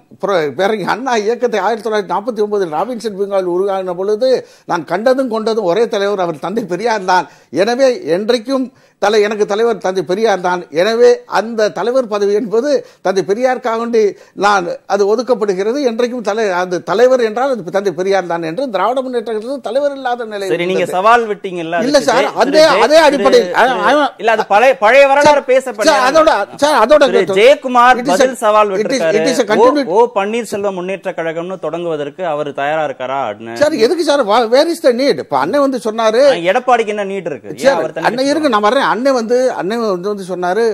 [0.94, 4.30] அண்ணா இயக்கத்தை ஆயிரத்தி தொள்ளாயிரத்தி நாற்பத்தி ஒன்பதில் ராபின்சன் பெங்கால் உருவாகின பொழுது
[4.66, 7.28] நான் கண்டதும் கொண்டதும் ஒரே தலைவர் அவர் தந்தை பெரியார் தான்.
[7.64, 8.68] எனவே என்றைக்கும்
[9.02, 10.62] தலை எனக்கு தலைவர் தந்தை பெரியார் தான்.
[10.72, 12.70] எனவே அந்த தலைவர் பதவி என்பது
[13.02, 14.02] தந்தை பெரியாருக்காக வேண்டி
[14.46, 15.80] நான் அது ஒதுக்கப்படுகிறது.
[15.90, 19.36] என்றைக்கும் தலை அந்த தலைவர் என்றால் அது தந்தை பெரியார் தான் என்று திராவிட முன்னேற்ற
[19.68, 20.88] தலைவர் இல்லாத நிலை நீங்க.
[20.96, 26.78] சவால் விட்டீங்கல்ல இல்ல சார், அதே- அதே I- இல்ல அது பழைய பழைய வரலாறு பேசப்பட்ட அதோட சார்,
[26.84, 27.04] அதோட
[27.50, 29.20] ஜெயக்குமார் பதில் சவால் விட்டிருக்காரு
[29.96, 33.20] ஓ- பன்னீர்செல்வம் முன்னேற்ற கழகம்னு தொடங்குவதற்கு அவர் தயாரா இருக்காரா.
[33.56, 37.54] சார் எதுக்கு sir where is the need இப்ப அண்ணன் வந்து சொன்னாரு எடப்பாடிக்கு என்ன நீட் இருக்கு?
[38.06, 38.88] அண்ணன் இருக்கு நான் வர்றேன்.
[38.90, 40.66] அண்ணன் வந்து அண்ணன் வந்து வந்து சொன்னாரு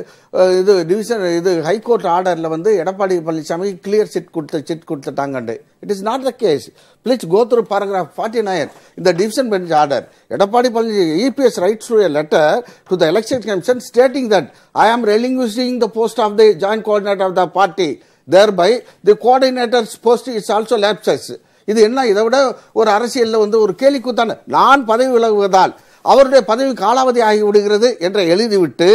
[0.60, 6.04] இது டிவிஷன் இது ஹைகோர்ட் ஆர்டர்ல வந்து எடப்பாடி பழனிசாமி கிளியர் சிட் கொடுத்து chit கொடுத்துட்டாங்கண்டு it is
[6.10, 6.66] not the case
[7.06, 8.70] please go through paragraph forty nine
[9.00, 12.56] இந்த division bench order Edappadi Palaniswami EPS writes to letter
[12.90, 14.50] to the election commission stating that
[14.86, 17.90] I am relinquishing post of the the joint of the party
[18.56, 18.70] thereby
[19.08, 21.28] the coordinators post is also lapses
[21.68, 22.00] இது என்ன?
[22.08, 22.38] இதை விட
[22.80, 24.38] ஒரு அரசியலில் வந்து ஒரு கேலிக்கூத்தான.
[24.46, 28.90] நான் பதவி விலகுவதால் அவருடைய பதவி காலாவதி ஆகி விடுகிறது என்று எழுதிவிட்டு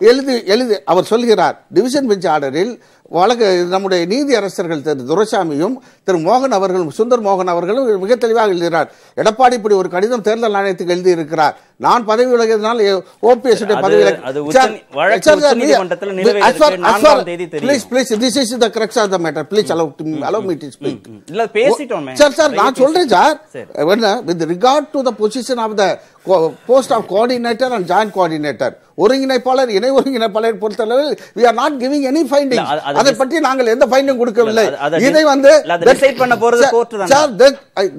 [0.00, 2.72] எழுதி எழுதி அவர் சொல்கிறார் டிவிஷன் பெஞ்ச் ஆர்டரில்
[3.12, 8.88] வழக்கு நம்முடைய நீதி அரசர்கள் திரு துரைசாமியும் திரு மோகன் அவர்களும் சுந்தர் மோகன் அவர்களும் மிக தெளிவாக எழுதுகிறார்.
[9.16, 12.80] எடப்பாடி இப்படி ஒரு கடிதம் தேர்தல் ஆணையத்துக்கு எழுதி இருக்கிறார் நான் பதவி விலகியதனால்
[13.22, 14.00] ஓபிஎஸ் பதவி
[22.16, 23.36] சார் சார் நான் சொல்றேன் சார்.
[23.52, 23.70] சரி.
[24.28, 25.86] With regard to the position of the
[26.66, 32.22] post of coordinator and joint coordinator ஒருங்கிணைப்பாளர் இணை ஒருங்கிணைப்பாளர் பொறுத்தளவில் we are not giving any
[32.28, 34.64] finding அது- பற்றி நாங்கள் எந்த ஃபைண்டும் கொடுக்கவில்லை.
[35.06, 35.50] இதை வந்து
[35.86, 37.10] decide பண்ண போறது தானே.
[37.12, 37.32] Sir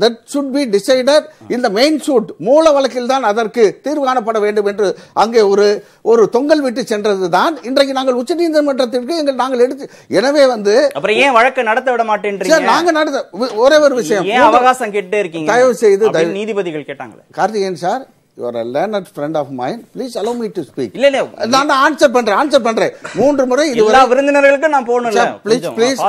[0.01, 4.88] that should be decided இந்த மெயின் சூட் மூல வழக்கில் தான் அதற்கு தீர்வு காணப்பட வேண்டும் என்று
[5.21, 5.67] அங்கே ஒரு
[6.05, 7.53] ஒரு தொங்கல் விட்டு சென்றது தான்.
[7.67, 9.86] இன்றைக்கு நாங்கள் உச்சநீதிமன்றத்திற்கு எங்கள் நாங்கள் எடுத்து
[10.17, 12.60] எனவே வந்து அப்புறம் ஏன் வழக்கு நடத்த விட மாட்டேன்றீங்க?
[12.69, 13.19] நாங்க நடந்த
[13.62, 14.25] ஒரே ஒரு விஷயம்.
[14.31, 15.49] ஏன் அவகாசம் கேட்டே இருக்கீங்க?
[15.51, 16.05] தயவு செய்து
[16.38, 17.23] நீதிபதிகள் கேட்டாங்களே.
[17.38, 18.03] Karthikeyan sir
[18.39, 21.21] your learned friend of mind please allow me to speak இல்ல இல்ல.
[21.54, 22.91] நான் ஆன்சர் பண்றேன் ஆன்சர் பண்றேன்.
[23.19, 25.23] மூன்று முறை எல்லா இதுவரை விருந்தினர்களுக்கும் நான் போகணும்ல.
[25.45, 26.02] ப்ளீஸ் ப்ளீஸ்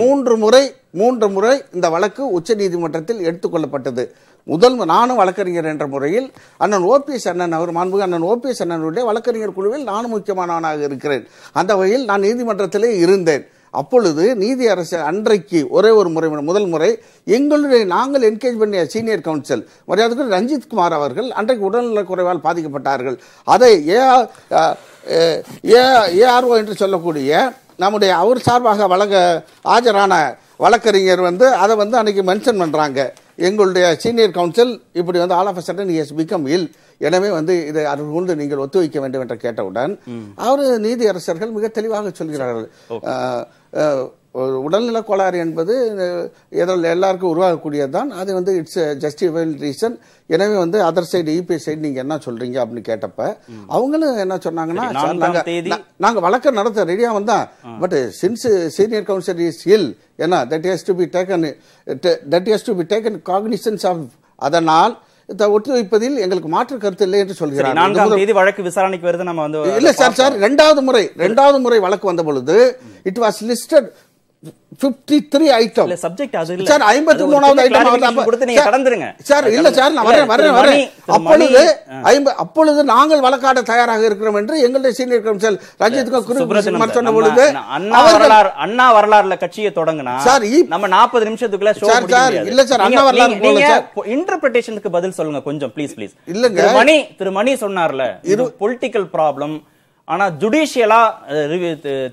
[0.00, 0.62] மூன்று முறை
[1.00, 4.04] மூன்று முறை இந்த வழக்கு உச்சநீதிமன்றத்தில் எடுத்துக்கொள்ளப்பட்டது
[4.52, 6.26] முதல் நானும் வழக்கறிஞர் என்ற முறையில்
[6.64, 11.24] அண்ணன் ஓபிஎஸ் அண்ணன் அவர் மாண்புக அண்ணன் ஓபிஎஸ் அண்ணனுடைய வழக்கறிஞர் குழுவில் நானும் முக்கியமானவனாக இருக்கிறேன்.
[11.60, 13.44] அந்த வகையில் நான் நீதிமன்றத்திலே இருந்தேன்.
[13.80, 16.90] அப்பொழுது நீதி அரசு அன்றைக்கு ஒரே ஒரு முறை முதல் முறை
[17.36, 23.16] எங்களுடைய நாங்கள் என்கேஜ் பண்ணிய சீனியர் கவுன்சில் மரியாதைக்கு ரஞ்சித் குமார் அவர்கள் அன்றைக்கு உடல்நலக் குறைவால் பாதிக்கப்பட்டார்கள்.
[23.54, 24.00] அதை ஏ
[26.22, 27.30] ஏஆர்ஓ என்று சொல்லக்கூடிய
[27.82, 29.16] நம்முடைய அவர் சார்பாக வழங்க
[29.74, 30.14] ஆஜரான
[30.64, 33.00] வழக்கறிஞர் வந்து அதை வந்து அன்னைக்கு மென்ஷன் பண்ணுறாங்க
[33.38, 36.66] எங்களுடைய சீனியர் கவுன்சில் இப்படி வந்து all of sudden is become ill
[37.00, 39.94] எனவே வந்து இதை அவர் கொண்டு நீங்கள் ஒத்துழைக்க வேண்டும் என்று கேட்டவுடன்
[40.46, 42.68] அவர் நீதி அரசர்கள் மிக தெளிவாக சொல்கிறார்கள்.
[44.36, 45.74] ஒரு உடல்நல கோளாறு என்பது
[46.56, 47.84] எதில் எல்லாருக்கும் உருவாகக்கூடியது
[48.16, 49.96] அது வந்து இட்ஸ் ஜஸ்டிஃபைல் ரீசன்
[50.30, 53.20] எனவே வந்து அதர் சைடு இபி சைடு நீங்க என்ன சொல்றீங்க அப்படின்னு கேட்டப்ப
[53.70, 57.38] அவங்களும் என்ன சொன்னாங்கன்னா சரி, சார், நான்காம் நாங்க தேதி- நா- நாங்க வழக்கு நடத்த ரெடியா வந்தா
[57.80, 58.46] but since
[58.76, 61.48] senior counsel is ill என்ன that has to be taken
[62.30, 64.06] that has to be taken cognizance of
[64.38, 64.94] அதனால்
[65.52, 67.76] ஒத்துழைப்பதில் எங்களுக்கு மாற்று கருத்து இல்லை என்று சொல்கிறார்.
[67.78, 72.06] நான்காம் தேதி வழக்கு விசாரணைக்கு வருது நம்ம வந்து இல்ல சார் சார் ரெண்டாவது முறை ரெண்டாவது முறை வழக்கு
[72.06, 72.56] வந்த பொழுது
[73.04, 73.88] இட் வாஸ் லிஸ்டட்
[74.78, 79.06] 53 ஐட்டம் இல்ல சப்ஜெக்ட் அது சார் ஐம்பத்தி மூணாவது ஐட்டம் கொடுத்து நீங்க கடந்துருங்க.
[79.28, 81.62] சார் இல்ல சார் நான் வரேன் வரேன் திரு வரேன் திரு அப்பொழுது
[82.10, 87.44] ஐம்ப- அப்பொழுது நாங்கள் வழக்காட தயாராக இருக்கிறோம் என்று எங்களுடைய சீனியர் கவுன்சில் ரஞ்சித் சுப்ரத்தினம் குமார் சொன்ன பொழுது
[87.76, 93.04] அண்ணா வரலாறு அண்ணா வரலாறுல கட்சியை தொடங்கினா சார், நம்ம 40 நிமிஷத்துக்குள்ள சார், சார், இல்ல சார், அண்ணா
[93.04, 93.86] வரலாறு போல சார்.
[94.16, 96.60] இன்டர்பிரேஷனுக்கு பதில் சொல்லுங்க கொஞ்சம் ப்ளீஸ் ப்ளீஸ் இல்லங்க.
[96.60, 99.56] திரு மணி திரு மணி சொன்னார்ல இது பொலிட்டிக்கல் ப்ராப்ளம்
[100.08, 100.98] ஆனா ஜுடிஷியலா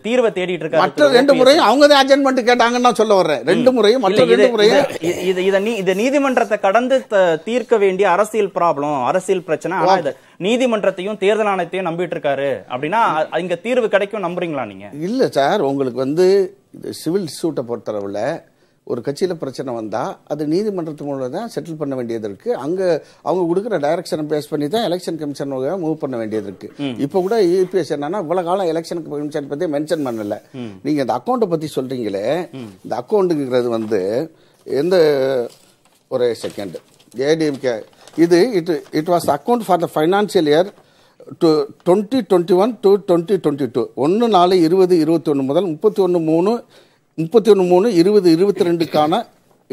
[0.03, 1.33] தீர்வை தேடிட்டு இருக்காரு மற்ற ரெண்டு.
[1.33, 3.43] முறையும் அவங்க தான் அட்ஜென்ட்மெண்ட் கேட்டாங்கன்னு நான் சொல்ல வர்றேன்.
[3.43, 4.77] ரெண்டு முறையும் மற்ற ரெண்டு முறையும்.
[4.77, 7.07] இது- இது- இத நீ- இது நீதிமன்றத்தை கடந்து
[7.43, 9.77] தீர்க்க வேண்டிய அரசியல் ப்ராப்ளம் அரசியல் பிரச்சனை.
[9.77, 12.49] ஆனா இது நீதிமன்றத்தையும் தேர்தல் ஆணையத்தையும் நம்பிட்டு இருக்காரு.
[12.69, 13.01] அப்படின்னா
[13.37, 14.89] இங்க தீர்வு கிடைக்கும் நம்புறீங்களா நீங்க?
[15.01, 16.27] இல்ல சார் உங்களுக்கு வந்து
[16.73, 18.19] இது சிவில் சூட்டை பொறுத்தளவுல
[18.91, 20.01] ஒரு கட்சியில பிரச்சனை வந்தா
[20.33, 22.49] அது நீதிமன்றத்து மூலம் தான் செட்டில் பண்ண வேண்டியது இருக்கு.
[22.63, 22.81] அங்க
[23.27, 26.69] அவங்க கொடுக்குற டைரக்ஷனை பேஸ் பண்ணி தான் எலெக்ஷன் கமிஷன் மூவ் பண்ண வேண்டியது இருக்கு.
[27.05, 30.37] இப்போ கூட யூபிஎஸ் என்னன்னா இவ்வளவு காலம் எலெக்ஷன் கமிஷன் பத்தி மென்ஷன் பண்ணல.
[30.85, 32.25] நீங்க இந்த அக்கௌண்ட்டை பத்தி சொல்றீங்களே
[32.83, 34.01] இந்த அக்கௌண்ட்டுங்கிறது வந்து
[34.67, 34.95] எந்த
[36.11, 36.77] ஒரே செகண்ட்
[37.29, 37.75] ஏடிஎம்கே.
[38.23, 40.69] இது it it was account for the financial year
[41.41, 41.49] to
[41.87, 46.19] twenty twenty one to twenty twenty two ஒன்று நாலு இருபது இருபத்தி ஒன்று முதல் முப்பத்தி ஒன்று
[46.31, 46.51] மூணு
[47.21, 49.21] முப்பத்தி ஒன்று மூணு இருபது இருபத்தி ரெண்டுக்கான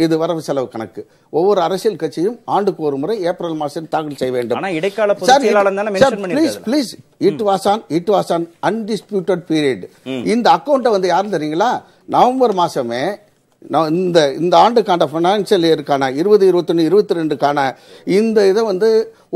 [0.05, 1.00] இது வரவு செலவு கணக்கு.
[1.38, 4.66] ஒவ்வொரு அரசியல் கட்சியும் ஆண்டுக்கு ஒரு முறை ஏப்ரல் மாதம் தாக்கல் செய்ய வேண்டும்.
[4.79, 5.14] இடைக்கால
[6.22, 6.90] பண்ணிருக்காரு please
[7.29, 9.85] it was on it was on undisputed period
[10.35, 11.70] இந்த அக்கௌண்ட்டை வந்து யாரும் தெரியுங்களா?
[12.16, 13.03] நவம்பர் மாசமே
[13.72, 17.59] நான் இந்த இந்த ஆண்டுக்கான ஃபைனான்சியல் இயருக்கான இருபது இருபத்தொன்று இருபத்தி ரெண்டுக்கான
[18.18, 18.88] இந்த இதை வந்து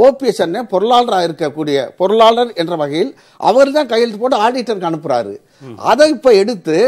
[0.04, 3.10] ஓபிஎஸ் அண்ணே பொருளாளராக இருக்கக்கூடிய பொருளாளர் என்ற வகையில்
[3.50, 5.34] அவர் தான் கையெழுத்து போட்டு ஆடிட்டருக்கு அனுப்புறாரு.
[5.90, 6.78] அதை இப்போ எடுத்து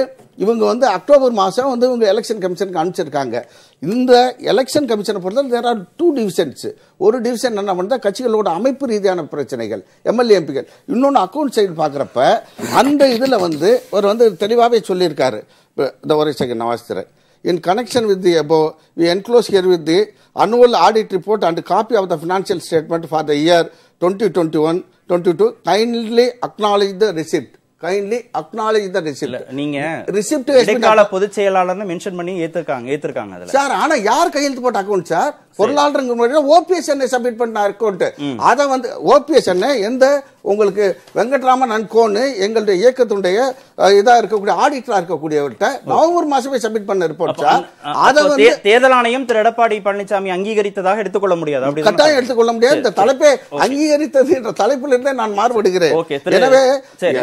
[0.44, 3.36] இவங்க வந்து அக்டோபர் மாதம் வந்து இவங்க எலெக்ஷன் கமிஷனுக்கு அனுப்பிச்சிருக்காங்க.
[3.82, 4.12] இந்த
[4.52, 6.66] எலெக்ஷன் கமிஷனை பொறுத்தவரை தேர் ஆர் டூ டிவிஷன்ஸ்
[7.06, 12.40] ஒரு டிவிஷன் என்ன பண்ணால் கட்சிகளோட அமைப்பு ரீதியான பிரச்சனைகள் எம்எல்ஏ எம்பிகள் இன்னொன்று அக்கௌண்ட் சைடு பார்க்குறப்ப
[12.82, 15.40] அந்த இதில் வந்து ஒரு வந்து தெளிவாகவே சொல்லியிருக்காரு.
[15.76, 20.08] இந்த ஒரு செகண்ட் நான் with in connection with the above, we enclose here with the
[20.34, 23.70] annual audit report and copy of the financial statement for the year
[24.00, 25.54] 2021-22.
[25.64, 27.55] Kindly acknowledge the receipt.
[27.82, 29.24] Kindly acknowledge the receipt.
[29.26, 33.52] இல்ல நீங்க been இடைக்கால பொதுச் செயலாளர்னு mention பண்ணி ஏத்திருக்காங்க ஏத்திருக்காங்க அதுல.
[33.56, 35.34] Sir ஆனா யார் கையெழுத்து போட்ட அக்கௌண்ட் சார்?
[35.58, 38.02] பொருளாளருங்க முன்னாடி ஓபிஎஸ் என்ன சப்மிட் பண்ண அக்கௌண்ட்
[38.46, 40.06] அதை வந்து ஓபிஎஸ் என்ன எந்த
[40.46, 40.84] உங்களுக்கு
[41.14, 43.38] வெங்கட்ராமன் அன்கோன்னு எங்களுடைய இயக்கத்தினுடைய
[43.78, 47.64] அஹ், இதா இருக்கக்கூடிய ஆடிட்டரா இருக்கக்கூடியவர்கிட்ட நவம்பர் மாசமே சப்மிட் பண்ண ரிப்போர்ட் சார்.
[48.04, 49.40] அதை வந்து தே- தேர்தல் ஆணையம் திரு.
[49.42, 51.86] எடப்பாடி பழனிசாமி அங்கீகரித்ததாக எடுத்துக்கொள்ள முடியாது.
[51.88, 52.78] கட்டாயம் எடுத்துக்கொள்ள முடியாது.
[52.78, 53.30] இந்த தலைப்பை
[53.64, 55.96] அங்கீகரித்தது என்ற தலைப்பில் இருந்தே நான் மாறுபடுகிறேன்.
[56.38, 56.62] எனவே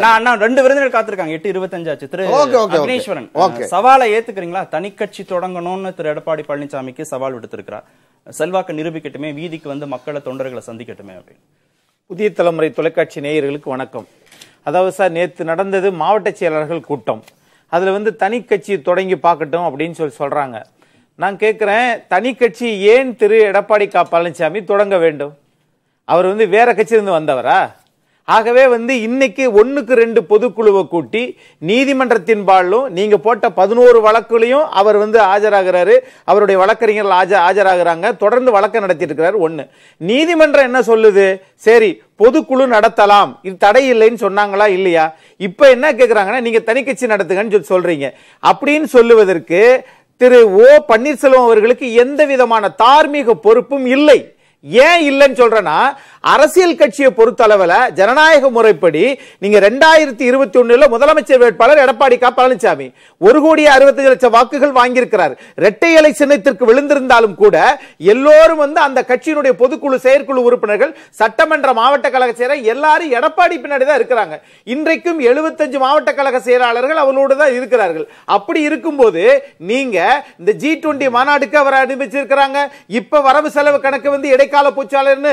[0.04, 1.34] நான் ரெண்டு விருந்தினர் காத்திருக்காங்க.
[1.36, 2.24] எட்டு இருபத்தஞ்சாச்சு திரு.
[2.76, 3.28] அக்னேஸ்வரன்.
[3.74, 4.62] சவாலை ஏத்துக்கிறீங்களா?
[4.74, 7.86] தனி கட்சி தொடங்கணும்னு திரு எடப்பாடி பழனிசாமிக்கு சவால் விடுத்திருக்கிறார்.
[8.38, 11.42] செல்வாக்கு நிரூபிக்கட்டுமே வீதிக்கு வந்து மக்களை தொண்டர்களை சந்திக்கட்டுமே அப்படின்னு.
[12.10, 14.06] புதிய தலைமுறை தொலைக்காட்சி நேயர்களுக்கு வணக்கம்.
[14.68, 17.22] அதாவது சார் நேற்று நடந்தது மாவட்ட செயலாளர்கள் கூட்டம்.
[17.74, 20.58] அதுல வந்து தனி கட்சி தொடங்கி பார்க்கட்டும் அப்படின்னு சொல்லி சொல்றாங்க.
[21.22, 25.34] நான் கேட்கிறேன் தனி கட்சி ஏன் திரு எடப்பாடி கா பழனிசாமி தொடங்க வேண்டும்?
[26.12, 27.58] அவர் வந்து வேற கட்சியிலிருந்து வந்தவரா?
[28.28, 31.22] ஆகவே வந்து இன்னைக்கு ஒன்றுக்கு ரெண்டு பொதுக்குழுவை கூட்டி
[31.70, 35.96] நீதிமன்றத்தின் பாலும் நீங்கள் போட்ட பதினோரு வழக்குலையும் அவர் வந்து ஆஜராகிறாரு.
[36.30, 38.16] அவருடைய வழக்கறிஞர்கள் ஆஜ ஆஜராகிறாங்க.
[38.22, 39.64] தொடர்ந்து வழக்கு நடத்திட்டு இருக்கிறார் ஒன்று
[40.10, 41.26] நீதிமன்றம் என்ன சொல்லுது?
[41.66, 41.90] சரி
[42.22, 43.32] பொதுக்குழு நடத்தலாம்.
[43.46, 45.04] இது தடை இல்லைன்னு சொன்னாங்களா இல்லையா?
[45.48, 48.08] இப்போ என்ன கேட்குறாங்கன்னா நீங்கள் தனி கட்சி நடத்துங்கன்னு சொல்லி சொல்கிறீங்க
[48.42, 49.60] அப்படின்னு சொல்லுவதற்கு
[50.22, 54.18] திரு ஓ பன்னீர்செல்வம் அவர்களுக்கு எந்த விதமான தார்மீக பொறுப்பும் இல்லை.
[54.84, 55.78] ஏன் இல்லைன்னு சொல்றேன்னா
[56.32, 59.02] அரசியல் கட்சியை பொறுத்தளவில் ஜனநாயக முறைப்படி
[59.42, 62.86] நீங்க ரெண்டாயிரத்தி இருபத்தி ஒண்ணுல முதலமைச்சர் வேட்பாளர் எடப்பாடி க பழனிசாமி
[63.20, 65.34] ஒரு கோடி அறுபத்தஞ்சு லட்சம் வாக்குகள் வாங்கியிருக்கிறார்.
[65.60, 67.56] இரட்டை இலை சின்னத்திற்கு விழுந்திருந்தாலும் கூட
[68.12, 74.00] எல்லோரும் வந்து அந்த கட்சியினுடைய பொதுக்குழு செயற்குழு உறுப்பினர்கள் சட்டமன்ற மாவட்ட கழக செயலர் எல்லாரும் எடப்பாடி பின்னாடி தான்
[74.00, 74.38] இருக்கிறாங்க.
[74.74, 78.06] இன்றைக்கும் 75 மாவட்ட கழக செயலாளர்கள் அவரோடு தான் இருக்கிறார்கள்.
[78.38, 79.24] அப்படி இருக்கும்போது
[79.72, 79.98] நீங்க
[80.40, 82.58] இந்த ஜி டுவெண்டி மாநாடுக்கு அவர் அனுமதிச்சிருக்கிறாங்க.
[83.00, 85.32] இப்ப வரவு செலவு கணக்கு வந்து இடைக்கால பூச்சாளர்னு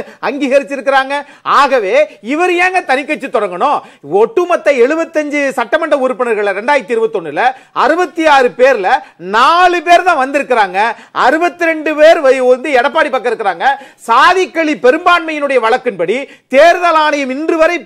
[0.81, 1.15] அங்கீகரிச்சிருக்கிறாங்க
[1.61, 1.95] ஆகவே
[2.33, 3.79] இவர் ஏங்க தனி கட்சி தொடங்கணும்?
[4.21, 7.43] ஒட்டுமொத்த 75 சட்டமன்ற உறுப்பினர்கள் ரெண்டாயிரத்தி இருபத்தி ஒண்ணுல
[7.83, 8.87] அறுபத்தி ஆறு பேர்ல
[9.35, 10.79] நாலு பேர் தான் வந்திருக்கிறாங்க.
[11.25, 13.65] அறுபத்தி ரெண்டு பேர் வந்து எடப்பாடி பக்கம் இருக்கிறாங்க.
[14.09, 16.17] சாதிக்களி பெரும்பான்மையினுடைய வழக்கின்படி
[16.55, 17.77] தேர்தல் ஆணையம் இன்று வரை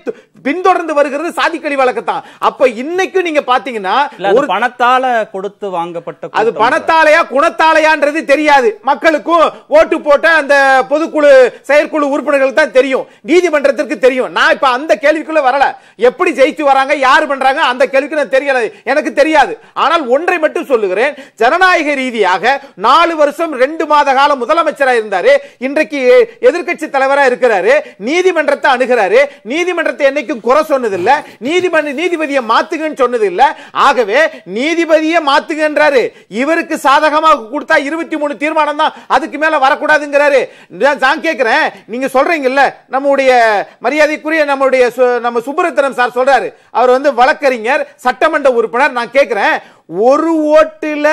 [0.46, 3.96] பின்தொடர்ந்து வருகிறது சாதிக்களி வழக்கு தான் அப்ப இன்னைக்கும் நீங்க பாத்தீங்கன்னா
[4.36, 5.04] ஒரு பணத்தால
[5.34, 8.68] கொடுத்து வாங்கப்பட்ட அது பணத்தாலையா குணத்தாலையான்றது தெரியாது.
[8.90, 10.54] மக்களுக்கும் ஓட்டு போட்ட அந்த
[10.90, 11.30] பொதுக்குழு
[11.68, 13.04] செயற்குழு உறுப்பினர்களுக்கு தான் தெரியும்.
[13.30, 14.30] நீதிமன்றத்திற்கு தெரியும்.
[14.36, 15.64] நான் இப்ப அந்த கேள்விக்குள்ள வரல.
[16.08, 18.60] எப்படி ஜெயிச்சு வராங்க யாரு பண்றாங்க அந்த கேள்விக்கு நான் தெரியல.
[18.92, 19.52] எனக்கு தெரியாது.
[19.84, 21.14] ஆனால் ஒன்றை மட்டும் சொல்லுகிறேன்.
[21.42, 22.54] ஜனநாயக ரீதியாக
[22.86, 25.34] நாலு வருஷம் ரெண்டு மாத காலம் முதலமைச்சரா இருந்தாரு.
[25.68, 26.00] இன்றைக்கு
[26.48, 27.74] எதிர்க்கட்சி தலைவரா இருக்கிறாரு.
[28.08, 29.22] நீதிமன்றத்தை அணுகிறாரு.
[29.52, 30.06] நீதிமன்றத்தை
[30.36, 36.08] என்னைக்கும் குறை சொன்னது இல்ல நீதிமன்ற நீதிபதியை மாத்துங்கன்னு சொன்னது இல்ல ஆகவே நீதிபதியை மாத்துங்கன்றாரு.
[36.28, 38.92] இவருக்கு சாதகமாக கொடுத்தா இருபத்தி மூணு தீர்மானம் தான்.
[39.06, 40.48] அதுக்கு மேல வரக்கூடாதுங்கிறாரு.
[40.68, 43.32] நான் கேட்கிறேன் நீங்க சொல்றீங்கல்ல நம்முடைய
[43.78, 46.54] மரியாதைக்குரிய நம்முடைய சு- நம்ம சுப்புரத்தனம் சார் சொல்றாரு.
[46.70, 51.08] அவர் வந்து வழக்கறிஞர் சட்டமன்ற உறுப்பினர் நான் கேட்கிறேன் ஒரு ஓட்டுல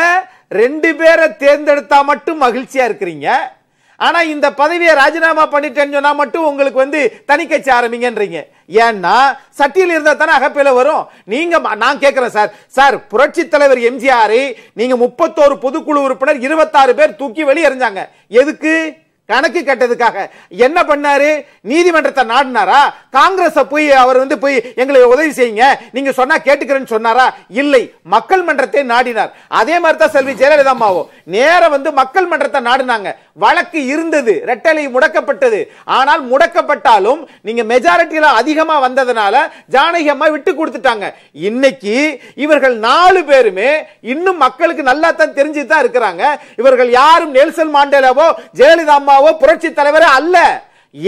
[0.49, 3.31] ரெண்டு பேரை தேர்ந்தெடுத்தா மட்டும் மகிழ்ச்சியா இருக்கிறீங்க?
[4.03, 8.39] ஆனா இந்த பதவியை ராஜினாமா பண்ணிட்டேன்னு சொன்னா மட்டும் உங்களுக்கு வந்து தனி கட்சி ஆரம்பிங்கன்றீங்க
[8.83, 9.15] ஏன்னா
[9.59, 11.01] சட்டியில் இருந்தா தானே அகப்பையில வரும்.
[11.25, 12.51] நீங்க நான் கேட்கிறேன் சார்.
[12.77, 14.37] சார் புரட்சி தலைவர் எம்ஜிஆர்
[14.79, 18.01] நீங்க முப்பத்தோரு பொதுக்குழு உறுப்பினர் இருபத்தாறு பேர் தூக்கி வெளியே எறிஞ்சாங்க
[18.41, 18.73] எதுக்கு?
[19.33, 20.17] கணக்கு கட்டதுக்காக.
[20.67, 21.31] என்ன பண்ணாரு?
[21.71, 22.81] நீதிமன்றத்தை நாடினாரா?
[23.17, 25.65] காங்கிரஸ் போய் அவர் வந்து போய் எங்களை உதவி செய்யுங்க.
[25.95, 27.27] நீங்க சொன்னா கேட்டுக்கிறேன்னு சொன்னாரா?
[27.61, 27.83] இல்லை.
[28.15, 29.31] மக்கள் மன்றத்தை நாடினார்.
[29.59, 33.09] அதே மாதிரி தான் செல்வி ஜெயலலிதா அம்மாவும் நேரம் வந்து மக்கள் மன்றத்தை நாடினாங்க.
[33.43, 34.33] வழக்கு இருந்தது.
[34.49, 35.59] ரெட்டலை முடக்கப்பட்டது.
[35.97, 39.35] ஆனால் முடக்கப்பட்டாலும் நீங்க மெஜாரிட்டியில அதிகமா வந்ததுனால
[39.75, 41.05] ஜானகி அம்மா விட்டு கொடுத்துட்டாங்க.
[41.49, 41.95] இன்னைக்கு
[42.45, 43.69] இவர்கள் நாலு பேருமே
[44.13, 46.23] இன்னும் மக்களுக்கு நல்லா தான் தெரிஞ்சு தான் இருக்கிறாங்க.
[46.61, 48.27] இவர்கள் யாரும் நெல்சல் மாண்டேலாவோ
[48.59, 50.37] ஜெயலலிதா அம்மாவோ அம்மாவோ புரட்சி தலைவரோ அல்ல.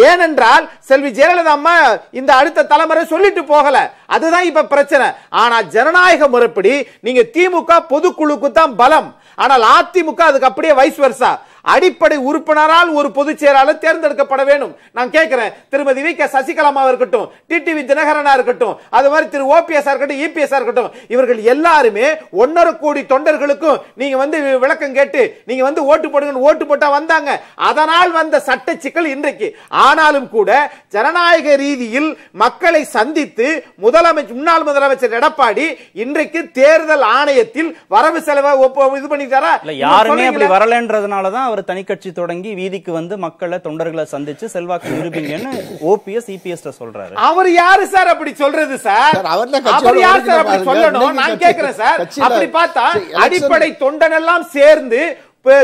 [0.10, 1.74] ஏனென்றால் செல்வி ஜெயலலிதா அம்மா
[2.20, 3.78] இந்த அடுத்த தலைமுறை சொல்லிட்டு போகல.
[4.16, 5.08] அதுதான் இப்ப பிரச்சனை.
[5.42, 6.74] ஆனா ஜனநாயக முறைப்படி
[7.06, 9.10] நீங்க திமுக பொதுக்குழுக்கு தான் பலம்.
[9.44, 11.32] ஆனால் அதிமுக அதுக்கு அப்படியே வைஸ் வர்சா
[11.74, 14.74] அடிப்படை உறுப்பினரால் ஒரு பொதுச் செயலாளர் தேர்ந்தெடுக்கப்பட வேண்டும்.
[14.98, 16.12] நான் கேட்கிறேன் திருமதி வி.
[16.20, 16.26] கே.
[16.36, 19.46] சசிகலாமா இருக்கட்டும் டிடிவி தினகரனா இருக்கட்டும் அது மாதிரி திரு.
[19.56, 22.08] ஓபிஎஸ் இருக்கட்டும் இபிஎஸ் இருக்கட்டும் இவர்கள் எல்லாருமே
[22.44, 27.30] ஒன்னரை கோடி தொண்டர்களுக்கும் நீங்க வந்து விளக்கம் கேட்டு நீங்க வந்து ஓட்டு போடுங்க ஓட்டு போட்டா வந்தாங்க.
[27.70, 29.50] அதனால் வந்த சட்ட சிக்கல் இன்றைக்கு.
[29.88, 30.50] ஆனாலும் கூட
[30.96, 32.10] ஜனநாயக ரீதியில்
[32.44, 33.48] மக்களை சந்தித்து
[33.84, 35.66] முதலமைச்சர் முன்னாள் முதலமைச்சர் எடப்பாடி
[36.04, 38.52] இன்றைக்கு தேர்தல் ஆணையத்தில் வரவு செலவை
[39.00, 39.52] இது பண்ணிட்டாரா?
[39.64, 40.48] இல்ல யாருமே அப்படி?
[40.56, 45.52] வரலன்றதுனாலதான் அவர் தனிக்கட்சி தொடங்கி வீதிக்கு வந்து மக்களை தொண்டர்களை சந்திச்சு செல்வாக்கு நிரூபிங்கன்னு
[45.92, 47.14] ஓபிஎஸ் இபிஎஸ் சொல்றாரு.
[47.28, 49.14] அவர் யாரு சார் அப்படி சொல்றது சார்?
[49.18, 49.30] சார்,
[49.78, 50.58] அவர் யார் சார் அப்படி.
[50.70, 51.14] சொல்லணும்?
[51.22, 52.00] நான் கேட்கிறேன் சார்.
[52.28, 52.86] அப்படி பார்த்தா
[53.26, 55.02] அடிப்படை தொண்டன் எல்லாம் சேர்ந்து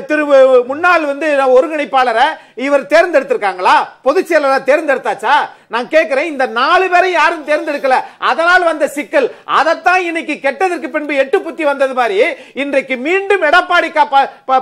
[0.10, 0.24] திரு
[0.70, 1.28] முன்னாள் வந்து
[1.58, 2.26] ஒருங்கிணைப்பாளரை
[2.66, 3.76] இவர் தேர்ந்தெடுத்திருக்காங்களா?
[4.08, 5.36] பொதுச் செயலரை தேர்ந்தெடுத்தாச்சா?
[5.74, 7.98] நான் கேட்கிறேன் இந்த நாலு பேரை யாரும் தேர்ந்தெடுக்கல.
[8.30, 9.28] அதனால் வந்த சிக்கல்.
[9.58, 12.18] அதைத்தான் இன்னைக்கு கெட்டதற்கு பின்பு எட்டு புத்தி வந்தது மாதிரி
[12.64, 13.90] இன்றைக்கு மீண்டும் எடப்பாடி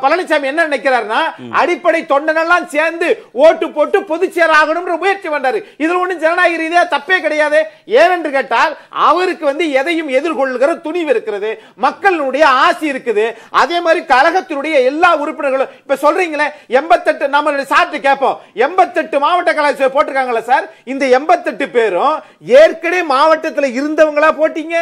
[0.04, 1.22] பழனிசாமி என்ன நினைக்கிறாருன்னா
[1.62, 3.08] அடிப்படை தொண்டனெல்லாம் சேர்ந்து
[3.46, 5.60] ஓட்டு போட்டு பொதுச் செயலர் ஆகணும்ன்ற முயற்சி பண்றாரு.
[5.84, 7.60] இதுல ஒண்ணும் ஜனநாயக ரீதியா தப்பே கிடையாது.
[8.02, 8.76] ஏனென்று கேட்டால்
[9.10, 11.52] அவருக்கு வந்து எதையும் எதிர்கொள்கிற துணிவு இருக்கிறது.
[11.86, 13.26] மக்களுடைய ஆசி இருக்குது.
[13.64, 16.48] அதே மாதிரி கழகத்தினுடைய எல்லா உறுப்பினர்களும் இப்ப சொல்றீங்களே
[16.80, 18.40] எண்பத்தெட்டு நம்ம சாப்பிட்டு கேட்போம்.
[18.68, 20.66] எண்பத்தெட்டு மாவட்ட கலாச்சாரம் போட்டிருக்காங்களா சார்?
[20.92, 22.16] இந்த எண்பத்தெட்டு பேரும்
[22.62, 24.78] ஏற்கனவே மாவட்டத்துல இருந்தவங்களா போட்டீங்க?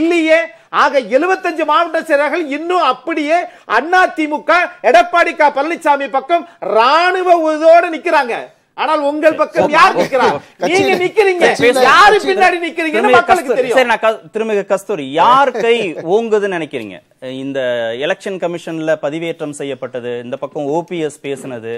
[0.00, 0.40] இல்லையே.
[0.82, 3.38] ஆக 75 மாவட்ட செயலர்கள் இன்னும் அப்படியே
[3.76, 4.50] அண்ணா திமுக
[4.90, 6.44] எடப்பாடி க பழனிசாமி பக்கம்
[6.76, 8.34] ராணுவ இதோட நிக்கிறாங்க.
[8.82, 10.26] ஆனால் உங்கள் பக்கம் யார் நிக்கிறா?
[10.68, 11.46] நீங்க நிக்கிறீங்க.
[11.88, 13.76] யாரு பின்னாடி நிக்கிறீங்கன்னு மக்களுக்கு தெரியும்?
[13.78, 15.06] சரி நான் திருமிகு கஸ்தூரி.
[15.20, 15.76] யார் கை
[16.14, 16.98] ஓங்குதுன்னு நினைக்கிறீங்க?
[17.44, 17.60] இந்த
[18.06, 21.74] எலெக்ஷன் கமிஷன்ல பதிவேற்றம் செய்யப்பட்டது இந்த பக்கம் ஓபிஎஸ் பேசினது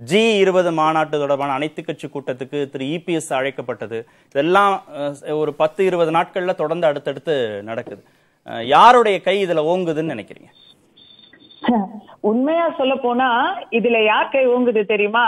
[0.00, 3.98] ஜி இருபது மாநாட்டு தொடர்பான அனைத்து கட்சி கூட்டத்துக்கு திரு இபிஎஸ் அழைக்கப்பட்டது.
[4.34, 4.74] இதெல்லாம்
[5.42, 7.34] ஒரு பத்து இருபது நாட்கள்ல தொடர்ந்து அடுத்தடுத்து
[7.70, 8.02] நடக்குது.
[8.74, 10.50] யாருடைய கை இதுல ஓங்குதுன்னு நினைக்கிறீங்க?
[12.30, 13.28] உண்மையா சொல்ல போனா
[13.78, 15.26] இதுல யார் கை ஓங்குது தெரியுமா?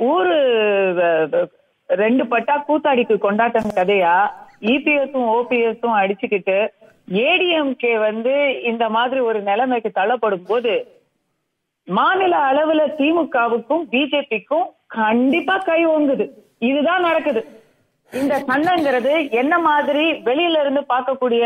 [0.00, 0.36] ஊரு
[1.88, 4.14] ரெண்டு பட்டா கூத்தாடிக்கு கொண்டாட்டம் கதையா?
[4.74, 6.58] இபிஎஸும் ஓபிஎஸும் அடிச்சுக்கிட்டு
[7.26, 8.32] ஏடிஎம்கே வந்து
[8.70, 10.72] இந்த மாதிரி ஒரு நிலைமைக்கு தள்ளப்படும் போது
[11.98, 14.66] மாநில அளவுல திமுகவுக்கும் பிஜேபிக்கும்
[14.98, 16.24] கண்டிப்பா கை ஓங்குது.
[16.68, 17.40] இதுதான் நடக்குது.
[18.12, 21.44] இந்த சண்டைங்கிறது என்ன மாதிரி வெளியில இருந்து பார்க்கக்கூடிய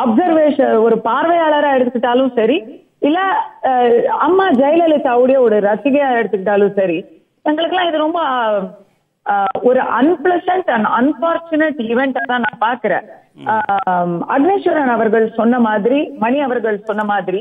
[0.00, 2.56] அப்சர்வேஷன் ஒரு பார்வையாளரா எடுத்துக்கிட்டாலும் சரி
[3.08, 3.18] இல்ல
[4.26, 6.98] அம்மா ஜெயலலிதாவுடைய ஒரு ரசிகையா எடுத்துக்கிட்டாலும் சரி
[7.44, 8.20] எங்களுக்கெல்லாம் இது ரொம்ப
[9.68, 13.06] ஒரு அன்பிளசன்ட் அண்ட் அன்பார்ச்சுனேட் ஈவெண்ட் தான் நான் பாக்குறேன்
[14.34, 17.40] அக்னேஸ்வரன் அவர்கள் சொன்ன மாதிரி மணி அவர்கள் சொன்ன மாதிரி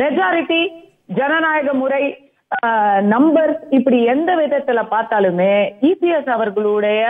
[0.00, 0.60] மெஜாரிட்டி
[1.18, 2.02] ஜனநாயக முறை
[3.14, 5.54] நம்பர் இப்படி எந்த விதத்துல பார்த்தாலுமே
[5.90, 7.02] இபிஎஸ் அவர்களுடைய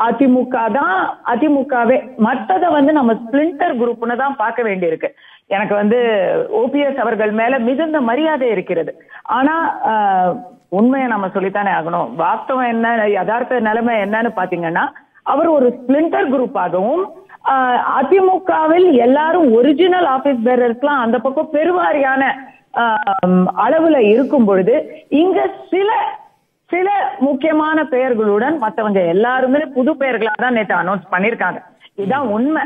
[0.00, 0.98] அதிமுக தான்
[1.32, 5.08] அதிமுகவே மற்றதை வந்து நம்ம ஸ்பிளிண்டர் குரூப்னு தான் பார்க்க வேண்டியிருக்கு.
[5.54, 5.98] எனக்கு வந்து
[6.60, 8.92] ஓபிஎஸ் அவர்கள் மேல மிகுந்த மரியாதை இருக்கிறது.
[9.38, 9.54] ஆனா
[10.78, 12.08] உண்மையை நம்ம சொல்லித்தானே ஆகணும்.
[12.22, 14.84] வாஸ்தவம் என்ன யதார்த்த நிலைமை என்னன்னு பாத்தீங்கன்னா
[15.32, 17.02] அவர் ஒரு ஸ்பிளிண்டர் குரூப்பாகவும் ஆகவும்
[17.98, 22.22] அதிமுகவில் எல்லாரும் ஒரிஜினல் ஆபீஸ் பேரர்ஸ்லாம் அந்த பக்கம் பெருவாரியான
[23.64, 24.74] அளவுல இருக்கும் பொழுது
[25.22, 25.38] இங்க
[25.74, 25.90] சில
[26.70, 26.88] சில
[27.26, 31.60] முக்கியமான பெயர்களுடன் மத்தவங்க எல்லாருமே புது பெயர்களா தான் நேற்று அனௌன்ஸ் பண்ணிருக்காங்க.
[31.98, 32.64] இதுதான் உண்மை.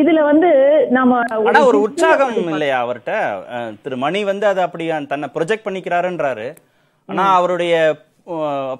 [0.00, 0.50] இதுல வந்து
[0.96, 1.20] நம்ம
[1.68, 3.14] ஒரு உற்சாகம் இல்லையா அவர்கிட்ட?
[3.82, 6.48] திரு மணி வந்து அதை அப்படி தன்னை ப்ரொஜெக்ட் பண்ணிக்கிறாருன்றாரு.
[7.08, 7.74] ஆனா அவருடைய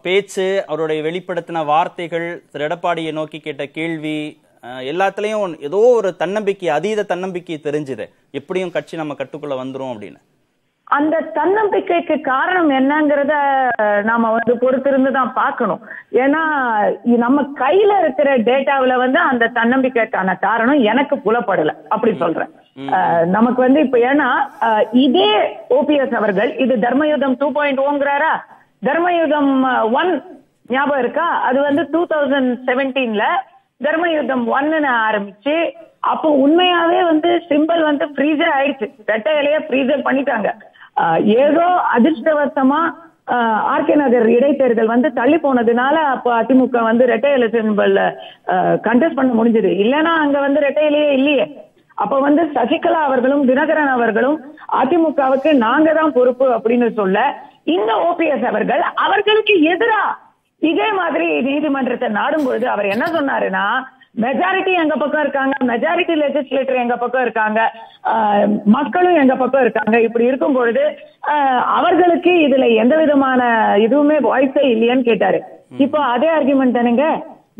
[0.06, 4.18] பேச்சு அவருடைய வெளிப்படுத்தின வார்த்தைகள் திரு எடப்பாடியை நோக்கி கேட்ட கேள்வி
[4.92, 8.06] எல்லாத்துலயும் ஏதோ ஒரு தன்னம்பிக்கை அதீத தன்னம்பிக்கை தெரிஞ்சுது.
[8.40, 10.20] எப்படியும் கட்சி நம்ம கட்டுக்குள்ள வந்துரும் அப்படின்னு.
[10.96, 13.34] அந்த தன்னம்பிக்கைக்கு காரணம் என்னங்கிறத
[14.08, 15.80] நாம வந்து பொறுத்திருந்து தான் பார்க்கணும்.
[16.24, 16.42] ஏன்னா
[17.24, 21.74] நம்ம கையில இருக்கிற டேட்டாவுல வந்து அந்த தன்னம்பிக்கைக்கான காரணம் எனக்கு புலப்படல.
[21.94, 22.52] அப்படி சொல்றேன்.
[23.36, 24.28] நமக்கு வந்து இப்ப ஏன்னா
[25.06, 25.32] இதே
[25.78, 28.32] ஓபிஎஸ் அவர்கள் இது தர்மயுதம் டூ பாயிண்ட் ஓங்கிறாரா?
[28.88, 29.52] தர்மயுதம்
[30.00, 30.12] ஒன்
[30.74, 31.26] ஞாபகம் இருக்கா?
[31.48, 33.26] அது வந்து டூ தௌசண்ட் செவன்டீன்ல
[33.84, 35.56] தர்மயுத்தம் ஒன்னு ஆரம்பிச்சு
[36.12, 38.86] அப்போ உண்மையாவே வந்து சிம்பிள் வந்து ஃப்ரீசர் ஆயிடுச்சு.
[39.12, 40.48] ரெட்டை இலைய ஃப்ரீசர் பண்ணிட்டாங்க.
[41.44, 42.80] ஏதோ அதிர்ஷ்டவசமா
[43.72, 47.94] ஆர்கே நகர் இடைத்தேர்தல் வந்து தள்ளி போனதுனால அப்போ அதிமுக வந்து ரெட்டை இலை சிம்பிள்
[48.86, 49.70] கண்டெஸ்ட் பண்ண முடிஞ்சது.
[49.84, 51.46] இல்லைன்னா அங்க வந்து ரெட்டை இலையே இல்லையே.
[52.02, 54.38] அப்ப வந்து சசிகலா அவர்களும் தினகரன் அவர்களும்
[54.80, 57.18] அதிமுகவுக்கு நாங்க தான் பொறுப்பு அப்படின்னு சொல்ல
[57.74, 60.00] இந்த ஓபிஎஸ் அவர்கள் அவர்களுக்கு எதிரா
[60.62, 63.66] இதே மாதிரி நீதிமன்றத்தை நாடும் பொழுது அவர் என்ன சொன்னாருன்னா
[64.24, 67.60] மெஜாரிட்டி எங்க பக்கம் இருக்காங்க மெஜாரிட்டி லெஜிஸ்லேட்டர் எங்க பக்கம் இருக்காங்க
[68.76, 69.96] மக்களும் எங்க பக்கம் இருக்காங்க.
[70.06, 70.84] இப்படி இருக்கும் பொழுது
[71.78, 73.42] அவர்களுக்கு இதுல எந்த விதமான
[73.86, 75.40] இதுவுமே வாய்ஸே இல்லையான்னு கேட்டாரு.
[75.84, 77.06] இப்போ அதே ஆர்குமெண்ட் தானுங்க.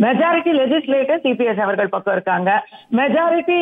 [0.04, 2.50] மெஜாரிட்டி லெஜிஸ்லேட்டர் சிபிஎஸ் அவர்கள் பக்கம் இருக்காங்க.
[3.00, 3.58] மெஜாரிட்டி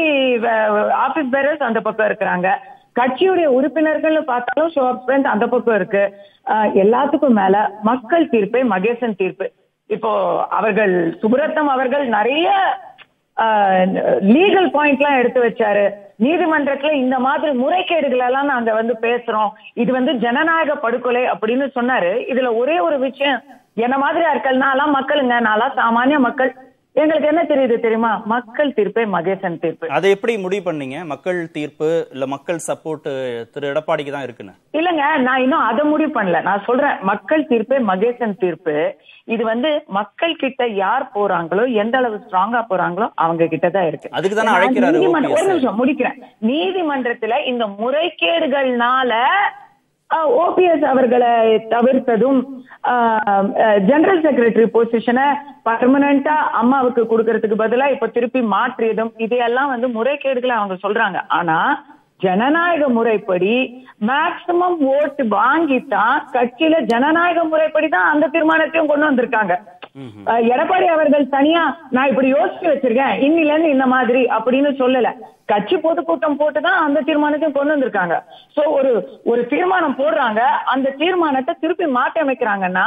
[1.07, 2.49] ஆபீஸ் பேரர்ஸ் அந்த பக்கம் இருக்கிறாங்க.
[3.01, 6.05] கட்சியுடைய உறுப்பினர்கள் பார்த்தாலும் ஷோ ஆஃப் ஸ்ட்ரென்த் அந்த பக்கம் இருக்கு.
[6.82, 9.47] எல்லாத்துக்கும் மேல மக்கள் தீர்ப்பே மகேசன் தீர்ப்பு.
[9.86, 10.11] இப்போ
[10.59, 12.51] அவர்கள் சுப்ரத்தம் அவர்கள் நிறைய
[14.34, 15.84] லீகல் பாயிண்ட் எல்லாம் எடுத்து வச்சாரு.
[16.24, 19.51] நீதிமன்றத்துல இந்த மாதிரி முறைகேடுகள் எல்லாம் நாங்க வந்து பேசுறோம்.
[19.82, 22.12] இது வந்து ஜனநாயக படுகொலை அப்படின்னு சொன்னாரு.
[22.32, 23.40] இதுல ஒரே ஒரு விஷயம்
[23.74, 26.53] என்ன மாதிரி ஆட்கள் நான்லாம் மக்களுங்க நான்லாம் சாமானிய மக்கள்.
[27.03, 28.11] எங்களுக்கு என்ன தெரியுது தெரியுமா?
[28.32, 29.86] மக்கள் தீர்ப்பே மகேசன் தீர்ப்பு.
[29.97, 30.99] அதை எப்படி முடிவு பண்ணீங்க?
[31.12, 33.09] மக்கள் தீர்ப்பு இல்ல மக்கள் சப்போர்ட்
[33.55, 34.55] திரு எடப்பாடிக்கு தான் இருக்குன்னு?
[34.78, 36.42] இல்லங்க நான் இன்னும் அதை முடிவு பண்ணல.
[36.49, 38.76] நான் சொல்றேன் மக்கள் தீர்ப்பே மகேசன் தீர்ப்பு.
[39.34, 44.14] இது வந்து மக்கள் கிட்ட யார் போறாங்களோ எந்த அளவு ஸ்ட்ராங்கா போறாங்களோ அவங்க கிட்ட தான் இருக்கு.
[44.18, 45.03] அதுக்கு தானே அழைக்கிறாரு.
[45.36, 46.18] ஒரு நிமிஷம் முடிக்கிறேன்.
[46.53, 49.12] நீதிமன்றத்துல இந்த முறைகேடுகள்னால
[50.42, 51.32] ஓபிஎஸ் அவர்களை
[51.74, 52.40] தவிர்த்ததும்
[53.88, 55.26] ஜெனரல் செக்ரட்டரி பொசிஷனை
[55.68, 61.20] பர்மனண்டா அம்மாவுக்கு கொடுக்கறதுக்கு பதிலா இப்ப திருப்பி மாற்றியதும் இதையெல்லாம் வந்து முறைகேடுகளை அவங்க சொல்றாங்க.
[61.38, 61.58] ஆனா
[62.24, 63.54] ஜனநாயக முறைப்படி
[64.08, 69.54] மேக்சிமம் ஓட்டு வாங்கித்தான் கட்சியில ஜனநாயக முறைப்படி தான் அந்த தீர்மானத்தையும் கொண்டு வந்திருக்காங்க.
[70.53, 71.61] எடப்பாடி அவர்கள் தனியா
[71.95, 73.18] நான் இப்படி யோசிச்சு வச்சிருக்கேன்.
[73.26, 75.11] இன்னில இருந்து இந்த மாதிரி அப்படின்னு சொல்லல.
[75.53, 78.14] கட்சி பொதுக்கூட்டம் போட்டுதான் அந்த தீர்மானத்தையும் கொண்டு வந்திருக்காங்க.
[78.55, 78.90] சோ ஒரு
[79.30, 80.40] ஒரு தீர்மானம் போடுறாங்க.
[80.72, 82.86] அந்த தீர்மானத்தை திருப்பி மாற்றி அமைக்கிறாங்கன்னா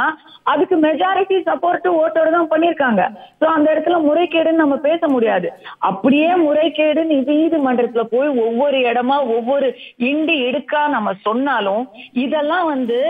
[0.52, 3.02] அதுக்கு மெஜாரிட்டி சப்போர்ட் ஓட்டோட தான் பண்ணிருக்காங்க
[3.40, 5.50] சோ அந்த இடத்துல முறைகேடுன்னு நம்ம பேச முடியாது.
[5.90, 9.68] அப்படியே முறைகேடு நீதிமன்றத்துல போய் ஒவ்வொரு இடமா ஒவ்வொரு
[10.12, 11.84] இண்டி இடுக்கா நம்ம சொன்னாலும்
[12.26, 13.00] இதெல்லாம் வந்து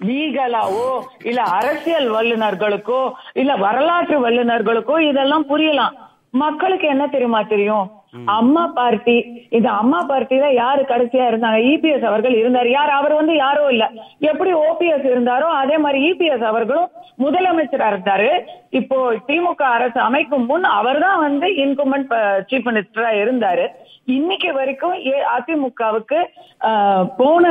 [0.00, 0.88] லீகலாவோ
[1.24, 5.94] இல்ல அரசியல் வல்லுநர்களுக்கோ இல்ல வரலாற்று வல்லுநர்களுக்கோ இதெல்லாம் புரியலாம்.
[6.30, 7.86] மக்களுக்கு என்ன தெரியுமா தெரியும்?
[8.38, 9.14] அம்மா பார்ட்டி.
[9.56, 11.58] இந்த அம்மா பார்ட்டில யாரு கடைசியா இருந்தாங்க?
[11.72, 12.68] இபிஎஸ் அவர்கள் இருந்தார்.
[12.70, 12.90] யார்?
[12.98, 13.84] அவர் வந்து யாரோ இல்ல.
[14.30, 16.90] எப்படி ஓபிஎஸ் இருந்தாரோ அதே மாதிரி இபிஎஸ் அவர்களும்
[17.24, 18.30] முதலமைச்சரா இருந்தாரு.
[18.80, 18.98] இப்போ
[19.28, 22.14] திமுக அரசு அமைக்கும் முன் அவர்தான் வந்து இன்குமெண்ட்
[22.50, 23.66] சீஃப் மினிஸ்டரா இருந்தாரு.
[24.16, 24.96] இன்னைக்கு வரைக்கும்
[25.36, 26.18] அதிமுகவுக்கு
[27.20, 27.44] போன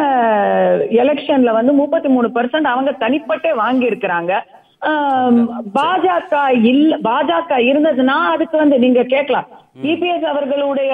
[1.03, 4.34] எலெக்ஷன்ல வந்து முப்பத்தி மூணு பர்சன்ட் அவங்க தனிப்பட்டே வாங்கி இருக்கிறாங்க
[5.77, 6.33] பாஜக
[6.71, 9.47] இல்ல பாஜக இருந்ததுன்னா அதுக்கு வந்து நீங்க கேட்கலாம்.
[9.83, 10.93] இபிஎஸ் அவர்களுடைய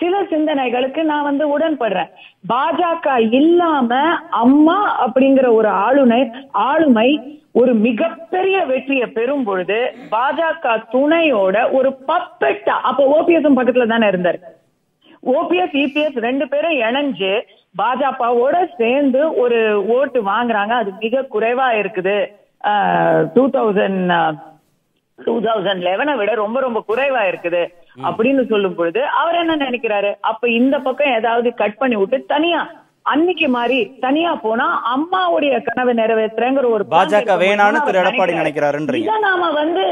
[0.00, 2.10] சில சிந்தனைகளுக்கு நான் வந்து உடன்படுறேன்.
[2.48, 4.00] பாஜக இல்லாம
[4.30, 7.08] அம்மா அப்படிங்கிற ஒரு ஆளுநை ஆளுமை
[7.52, 9.78] ஒரு மிகப்பெரிய வெற்றியை பெறும் பொழுது
[10.10, 14.40] பாஜக துணையோட ஒரு பப்பெட்டா அப்ப ஓபிஎஸ் பக்கத்துல தானே இருந்தாரு.
[15.26, 17.32] ஓபிஎஸ் இபிஎஸ் ரெண்டு பேரும் இணைஞ்சு
[17.78, 20.74] பாஜகவோட சேர்ந்து ஒரு ஓட்டு வாங்குறாங்க.
[20.82, 22.18] அது மிக குறைவா இருக்குது.
[23.34, 24.12] டூ தௌசண்ட்
[25.18, 27.62] டூ தௌசண்ட் லெவனை விட ரொம்ப ரொம்ப குறைவா இருக்குது
[28.08, 30.10] அப்படின்னு சொல்லும் பொழுது அவர் என்ன நினைக்கிறாரு?
[30.20, 32.60] அப்ப இந்த பக்கம் ஏதாவது கட் பண்ணி விட்டு தனியா
[33.02, 38.80] அன்னைக்கு மாதிரி தனியா போனா அம்மாவுடைய கனவை நிறைவேற்றுறேங்கிற ஒரு பாஜக வேணான்னு திரு எடப்பாடி நினைக்கிறாரு.
[39.26, 39.84] நாம வந்து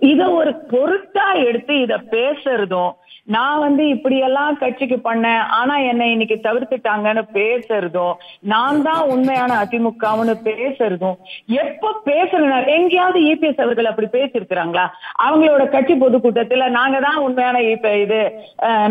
[0.00, 2.92] இத ஒரு பொருட்டா எடுத்து இத பேசுறதும்
[3.28, 8.14] நான் வந்து இப்படி எல்லாம் கட்சிக்கு பண்ணேன் ஆனா என்னை இன்னைக்கு தவிர்த்துட்டாங்கன்னு பேசுறதும்
[8.46, 11.16] நான் தான் உண்மையான அதிமுகவுன்னு பேசுறதும்
[11.62, 14.84] எப்ப பேசுறேன்னா எங்கேயாவது இபிஎஸ் அவர்கள் அப்படி பேசியிருக்கிறாங்களா?
[15.24, 18.20] அவங்களோட கட்சி பொதுக்கூட்டத்துல நாங்க தான் உண்மையான இப்ப இது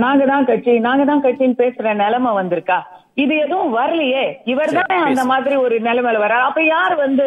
[0.03, 2.79] நாங்க தான் கட்சி நாங்க தான் கட்சின்னு பேசுற நிலைமை வந்திருக்கா?
[3.17, 4.23] இது எதுவும் வரலையே.
[4.51, 7.25] இவர் தானே அந்த மாதிரி ஒரு நிலைமையில வர அப்ப யார் வந்து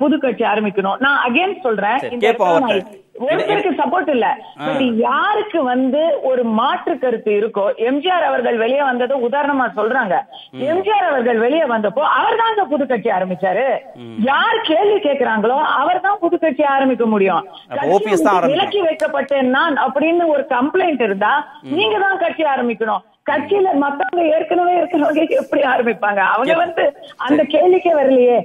[0.00, 0.98] புது கட்சி ஆரம்பிக்கணும்?
[1.04, 1.98] நான் அகைன் சொல்றேன்.
[3.26, 4.26] ஒருத்தருக்கு சப்போர்ட் இல்ல.
[5.06, 10.14] யாருக்கு வந்து ஒரு மாற்று கருத்து இருக்கோ எம்ஜிஆர் அவர்கள் வெளியே வந்தது உதாரணமா சொல்றாங்க.
[10.72, 13.66] எம்ஜிஆர் அவர்கள் வெளியே வந்தப்போ அவர் தான் புது கட்சி ஆரம்பிச்சாரு.
[14.30, 17.42] யார் கேள்வி கேக்குறாங்களோ அவர் தான் புது கட்சி ஆரம்பிக்க முடியும்.
[18.54, 21.34] விலக்கி வைக்கப்பட்டேன் நான் அப்படின்னு ஒரு கம்ப்ளைண்ட் இருந்தா
[21.78, 23.04] நீங்க தான் கட்சி ஆரம்பிக்கணும்.
[23.28, 26.20] கட்சியில மத்தவங்க ஏற்கனவே இருக்கிறவங்க எப்படி ஆரம்பிப்பாங்க?
[26.34, 26.84] அவங்க வந்து
[27.26, 28.36] அந்த கேள்விக்கே வரலையே.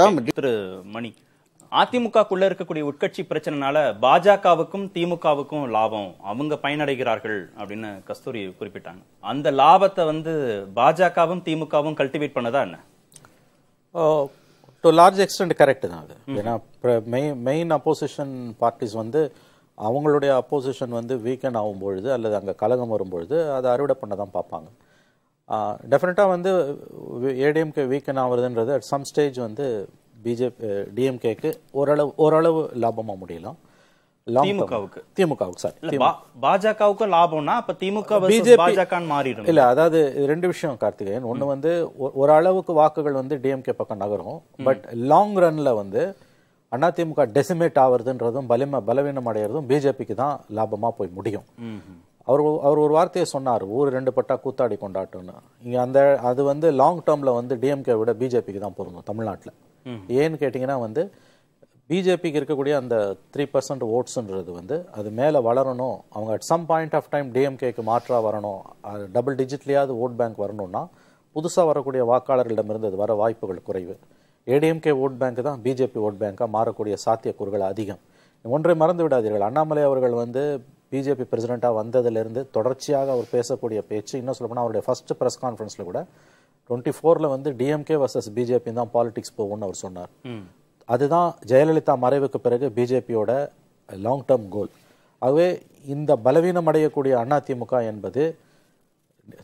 [0.00, 0.32] அவங்க.
[0.38, 0.54] திரு
[0.96, 1.10] மணி
[1.80, 6.10] அதிமுகக்குள்ள இருக்கக்கூடிய உட்கட்சி பிரச்சனைனால பாஜகவுக்கும் திமுகவுக்கும் லாபம்.
[6.30, 9.02] அவங்க பயனடைகிறார்கள் அப்படின்னு கஸ்தூரி குறிப்பிட்டாங்க.
[9.20, 10.32] அந்த லாபத்தை வந்து
[10.76, 12.78] பாஜகவும் திமுகவும் கல்டிவேட் பண்ணதா என்ன?
[14.84, 16.14] டு லார்ஜ் எக்ஸ்டென்ட் கரெக்ட் தான் அது.
[16.40, 16.54] ஏன்னா
[17.14, 19.22] மெயின் மெயின் அப்போசிஷன் பார்ட்டிஸ் வந்து
[19.78, 24.68] அவங்களுடைய அப்போசிஷன் வந்து வீக்கெண்ட் ஆகும் பொழுது அல்லது அங்கே கலகம் வரும்பொழுது அதை அறுவடை பண்ண தான் பார்ப்பாங்க.
[25.92, 26.50] டெஃபினட்டாக வந்து
[27.46, 29.66] ஏடிஎம்கே வீக்கெண்ட் ஆகுறதுன்றது அட் சம் ஸ்டேஜ் வந்து
[30.24, 31.50] பிஜேபி டிஎம்கேக்கு
[31.80, 33.58] ஓரளவு ஓரளவு லாபமாக முடியலாம்.
[34.26, 35.00] திமுகவுக்கு.
[35.18, 35.96] திமுகவுக்கு சாரி
[36.42, 38.18] பாஜகவுக்கு லாபம்னா அப்ப திமுக
[38.60, 39.48] பாஜக மாறிடும்.
[39.52, 40.00] இல்ல அதாவது
[40.32, 41.26] ரெண்டு விஷயம் கார்த்திகேயன்.
[41.30, 41.70] ஒண்ணு வந்து
[42.22, 44.38] ஒரு அளவுக்கு வாக்குகள் வந்து டிஎம்கே பக்கம் நகரும்.
[44.68, 46.04] பட் லாங் ரன்ல வந்து
[46.76, 51.46] அதிமுக டெசிமேட் ஆகுறதுன்றதும் பலம பலவீனம் அடையிறதும் பிஜேபிக்கு தான் லாபமா போய் முடியும்.
[52.28, 55.34] அவர் அவர் ஒரு வார்த்தையை சொன்னார் ஊர் ரெண்டு பட்டா கூத்தாடி கொண்டாட்டம்னு
[55.66, 59.52] இங்க அந்த அது வந்து லாங் டேர்ம்ல வந்து டிஎம்கே விட பிஜேபிக்கு தான் பொருந்தும் தமிழ்நாட்டுல.
[60.20, 61.04] ஏன்னு கேட்டிங்கன்னா வந்து
[61.90, 62.96] பிஜேபிக்கு இருக்கக்கூடிய அந்த
[63.34, 65.96] த்ரீ பர்சன்ட் ஓட்ஸ்ன்றது வந்து அது மேலே வளரணும்.
[66.14, 68.60] அவங்க at some point of time டிஎம்கேக்கு மாற்றா வரணும்.
[69.16, 70.82] டபுள் டிஜிட்லேயாவது ஓட் பேங்க் வரணும்னா
[71.36, 73.96] புதுசாக வரக்கூடிய வாக்காளர்களிடமிருந்து அது வர வாய்ப்புகள் குறைவு.
[74.46, 78.00] ஏடிஎம்கே ஓட் பேங்க் தான் பிஜேபி ஓட் பேங்காக மாறக்கூடிய சாத்தியக்கூறுகள் அதிகம்.
[78.44, 79.44] ஒன்றை மறந்து விடாதீர்கள்.
[79.48, 80.42] அண்ணாமலை அவர்கள் வந்து
[80.92, 86.00] பிஜேபி பிரசிடெண்ட்டாக வந்ததிலிருந்து தொடர்ச்சியாக அவர் பேசக்கூடிய பேச்சு இன்னும் சொல்லப்போனால் அவருடைய ஃபர்ஸ்ட் ப்ரெஸ் கான்ஃபரன்ஸில் கூட
[86.70, 90.10] டுவெண்ட்டி ஃபோரில் வந்து டிஎம்கே வர்சஸ் பிஜேபி தான் பாலிடிக்ஸ் போகும்னு அவர் சொன்னார்.
[90.88, 93.32] அதுதான் ஜெயலலிதா மறைவுக்கு பிறகு பிஜேபியோட
[93.88, 94.70] லாங் டேர்ம் கோல்
[95.22, 95.46] ஆகவே
[95.94, 98.22] இந்த பலவீனம் அடையக்கூடிய அதிமுக என்பது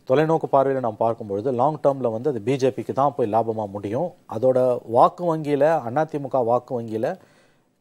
[0.09, 4.09] தொலைநோக்கு பார்வையில் நாம் பார்க்கும்பொழுது லாங் டேர்மில் வந்து அது பிஜேபிக்கு தான் போய் லாபமாக முடியும்.
[4.36, 4.59] அதோட
[4.97, 5.68] வாக்கு வங்கியில்
[6.03, 7.11] அதிமுக வாக்கு வங்கியில்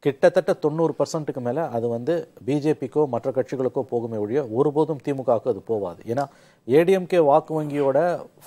[0.03, 2.13] கிட்டத்தட்ட தொண்ணூறு பர்சன்ட்டுக்கு மேலே அது வந்து
[2.47, 6.25] பிஜேபிக்கோ மற்ற கட்சிகளுக்கோ போகுமே ஒழிய ஒருபோதும் திமுகவுக்கு அது போகாது ஏன்னா
[6.67, 7.99] ஏடிஎம்கே வாக்கு வங்கியோட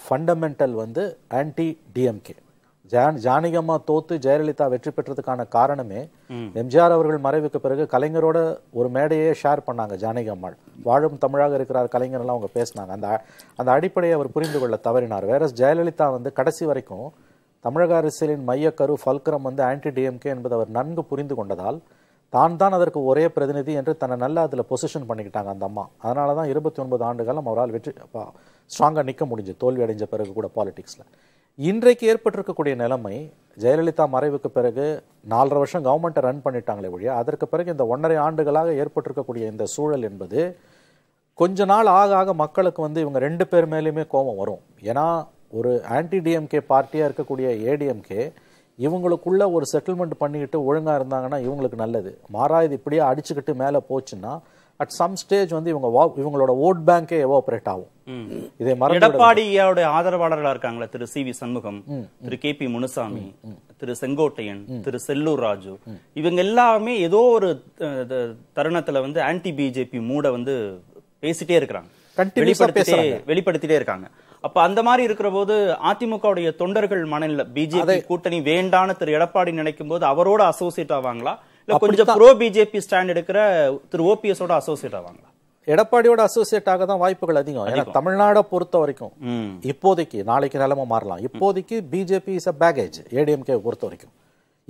[0.04, 1.04] ஃபண்டமெண்டல் வந்து
[1.40, 2.36] ஆன்டி டிஎம்கே
[2.93, 6.01] ஜான் ஜானகியம்மா தோத்து ஜெயலலிதா வெற்றி பெற்றதுக்கான காரணமே
[6.61, 8.38] எம்ஜிஆர் அவர்கள் மறைவுக்கு பிறகு கலைஞரோட
[8.78, 10.57] ஒரு மேடையே ஷேர் பண்ணாங்க ஜானகி அம்மாள்.
[10.86, 12.93] வாழும் தமிழாக இருக்கிறார் கலைஞர்லாம் அவங்க பேசினாங்க.
[12.99, 13.09] அந்த
[13.61, 15.26] அந்த அடிப்படையை அவர் புரிந்து கொள்ள தவறினார்.
[15.32, 17.07] வேற ஜெயலலிதா வந்து கடைசி வரைக்கும்
[17.64, 21.80] தமிழக அரசியலின் மையக்கரு ஃபல்கரம் வந்து ஆன்டி டிஎம்கே என்பதை அவர் நன்கு புரிந்து கொண்டதால்
[22.32, 25.84] தான் தான் அதற்கு ஒரே பிரதிநிதி என்று தன்னை நல்லா அதில் பொசிஷன் பண்ணிக்கிட்டாங்க அந்த அம்மா.
[26.05, 27.93] அதனால தான் இருபத்தி ஒன்பது ஆண்டு காலம் அவரால் வெற்றி
[28.70, 29.53] ஸ்ட்ராங்காக நிற்க முடிஞ்சு.
[29.62, 31.07] தோல்வி அடைஞ்ச பிறகு கூட பாலிடிக்ஸில்
[31.68, 33.16] இன்றைக்கு ஏற்பட்டிருக்கக்கூடிய நிலைமை
[33.62, 34.84] ஜெயலலிதா மறைவுக்கு பிறகு
[35.32, 40.40] நாலரை வருஷம் கவர்மெண்ட்டை ரன் பண்ணிட்டாங்களே ஒழிய அதற்கு பிறகு இந்த ஒன்றரை ஆண்டுகளாக ஏற்பட்டிருக்கக்கூடிய இந்த சூழல் என்பது
[41.38, 44.62] கொஞ்ச நாள் ஆக ஆக மக்களுக்கு வந்து இவங்க ரெண்டு பேர் மேலேயுமே கோபம் வரும்.
[44.90, 45.04] ஏன்னா
[45.58, 48.22] ஒரு ஆன்டி டிஎம்கே பார்ட்டியாக இருக்கக்கூடிய ஏடிஎம்கே
[48.78, 52.12] இவங்களுக்குள்ள ஒரு செட்டில்மெண்ட் பண்ணிக்கிட்டு ஒழுங்காக இருந்தாங்கன்னா இவங்களுக்கு நல்லது.
[52.36, 54.34] மாறா இது இப்படியே அடிச்சுக்கிட்டு மேலே போச்சுன்னா
[54.83, 55.89] அட் சம் ஸ்டேஜ் வந்து இவங்க
[56.22, 57.91] இவங்களோட ஓட் பேங்கே எவாபரேட் ஆகும்.
[58.62, 61.81] இதை மறந்து எடப்பாடியோட ஆதரவாளர்களா இருக்காங்களா Thiru C V Shanmugam
[62.24, 63.24] Thiru K P Munusamy
[63.81, 65.74] Thiru Sengottaiyan Thiru Sellur Raju
[66.20, 67.51] இவங்க எல்லாமே ஏதோ ஒரு
[68.59, 70.55] தருணத்துல வந்து ஆன்டி பிஜேபி மூட வந்து
[71.24, 71.91] பேசிட்டே இருக்கிறாங்க.
[73.31, 74.07] வெளிப்படுத்திட்டே இருக்காங்க.
[74.47, 75.55] அப்ப அந்த மாதிரி இருக்கிற போது
[75.91, 81.35] அதிமுகவுடைய தொண்டர்கள் மனநில பிஜேபி கூட்டணி வேண்டான்னு திரு எடப்பாடி நினைக்கும் போது அவரோட அசோசியேட் ஆவாங்களா?
[81.85, 83.41] கொஞ்சம் ப்ரோ பிஜேபி ஸ்டாண்ட் எடுக்கிற
[83.93, 85.29] திரு ஓபிஎஸ் ஓட அசோசியேட் ஆவாங்களா
[85.75, 87.66] எடப்பாடியோட அசோசியேட் ஆக தான் வாய்ப்புகள் அதிகம்.
[87.71, 89.12] ஏன்னா தமிழ்நாடை பொறுத்த வரைக்கும்.
[89.71, 91.21] இப்போதைக்கு நாளைக்கு நிலைமை மாறலாம்.
[91.29, 94.12] இப்போதைக்கு BJP is a baggage ADMK பொறுத்த வரைக்கும்.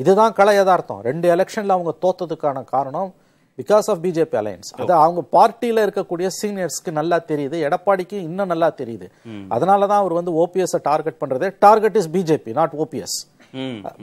[0.02, 1.00] இதுதான் கலை யதார்த்தம்.
[1.08, 3.10] ரெண்டு எலெக்ஷன்ல அவங்க தோத்ததுக்கான காரணம்
[3.58, 7.56] பிகாஸ் ஆஃப் பிஜேபி அலையன்ஸ் அது அவங்க பார்ட்டியில இருக்கக்கூடிய சீனியர்ஸ்க்கு நல்லா தெரியுது.
[7.68, 9.08] எடப்பாடிக்கு இன்னும் நல்லா தெரியுது.
[9.56, 11.48] அதனால தான் அவர் வந்து ஓபிஎஸ் டார்கெட் பண்றது.
[11.66, 13.18] Target is BJP not OPS.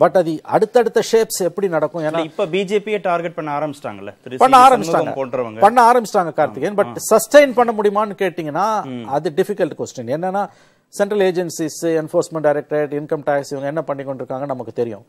[0.04, 2.04] But அது அடுத்தடுத்த ஷேப்ஸ் எப்படி நடக்கும்?
[2.04, 4.14] ஏன்னா இப்ப பிஜேபியை டார்கெட் பண்ண ஆரம்பிச்சிட்டாங்கல்ல.
[4.38, 4.58] பண்ண.
[4.68, 5.60] ஆரம்பிச்சிட்டாங்க சண்முகம் போன்றவங்க.
[5.60, 6.80] பண்ண ஆரம்பிச்சிட்டாங்க கார்த்திகேயன்.
[6.82, 8.68] பட் சஸ்டைன் பண்ண முடியுமான்னு கேட்டீங்கன்னா
[9.18, 10.44] அது டிஃபிகல்ட் கொஸ்டின் என்னன்னா
[10.98, 15.04] central agencies enforcement directorate income tax இவங்க என்ன பண்ணி கொண்டிருக்காங்க நமக்கு தெரியும்.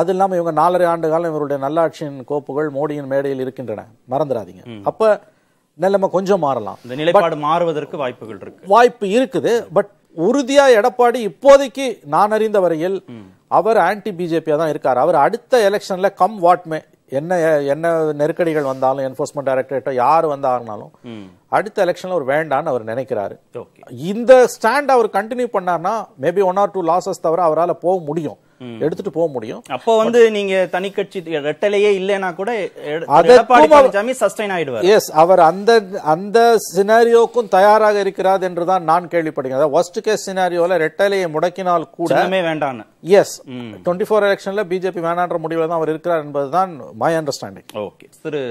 [0.00, 3.84] அது இல்லாம இவங்க நாலரை ஆண்டு காலம் இவருடைய நல்லாட்சியின் கோப்புகள் மோடியின் மேடையில் இருக்கின்றன.
[4.10, 4.64] மறந்துடாதீங்க.
[4.82, 5.20] அப்ப
[5.74, 6.78] நிலைமை கொஞ்சம் மாறலாம்.
[6.84, 8.66] இந்த நிலைப்பாடு மாறுவதற்கு வாய்ப்புகள் இருக்கு.
[8.74, 9.52] வாய்ப்பு இருக்குது.
[9.72, 12.96] பட் உறுதியா எடப்பாடி இப்போதைக்கு நான் அறிந்த வரையில்
[13.58, 14.98] அவர் ஆன்டி பிஜேபியா தான் இருக்கார்.
[15.04, 16.80] அவர் அடுத்த எலெக்ஷன்ல கம் வாட்மே
[17.18, 17.38] என்ன
[17.72, 17.86] என்ன
[18.20, 20.92] நெருக்கடிகள் வந்தாலும் என்ஃபோர்ஸ்மெண்ட் டைரக்டரேட்டோ யார் வந்தாருனாலும்
[21.56, 23.34] அடுத்த எலெக்ஷன்ல அவர் வேண்டான்னு அவர் நினைக்கிறாரு.
[24.12, 25.94] இந்த ஸ்டாண்ட் அவர் கண்டினியூ பண்ணார்னா
[26.24, 28.38] maybe one or two losses தவிர அவரால் போக முடியும்.
[28.84, 29.62] எடுத்துட்டு போக முடியும்.
[29.76, 32.50] அப்போ வந்து நீங்க தனி கட்சி ரெட்டலையே இல்லைன்னா கூட
[33.52, 34.88] பழனிசாமி சஸ்டைன் ஆயிடுவார்.
[34.96, 35.70] எஸ் அவர் அந்த
[36.14, 36.38] அந்த
[36.74, 39.58] சினாரியோக்கும் தயாராக இருக்கிறார் என்றுதான் நான் கேள்விப்படுகிறேன்.
[39.58, 42.86] அதாவது worst கேஸ் சினாரியோல ரெட்டலையை முடக்கினால் கூட வேண்டான்னு.
[43.20, 43.34] எஸ்
[43.84, 48.42] டுவெண்ட்டி ஃபோர் எலெக்ஷன்ல பிஜேபி வேணான்ற முடிவில் தான் அவர் இருக்கிறார் என்பதுதான் my understanding okay Thiru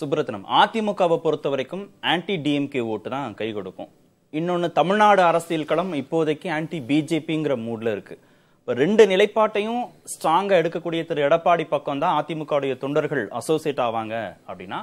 [0.00, 3.90] Subrathnam அதிமுகவை பொறுத்த வரைக்கும் ஆன்டி டிஎம்கே ஓட்டு தான் கை கொடுக்கும்.
[4.38, 8.16] இன்னொன்னு தமிழ்நாடு அரசியல் களம் இப்போதைக்கு ஆன்டி பிஜேபிங்கிற மூட்ல இருக்கு.
[8.68, 14.14] ரெண்டு நிலைப்பாட்டையும் ஸ்ட்ராங்கா எடுக்கக்கூடிய திரு எடப்பாடி பக்கம் தான் அதிமுகவுடைய தொண்டர்கள் அசோசியேட் ஆவாங்க
[14.48, 14.78] அப்படின்னா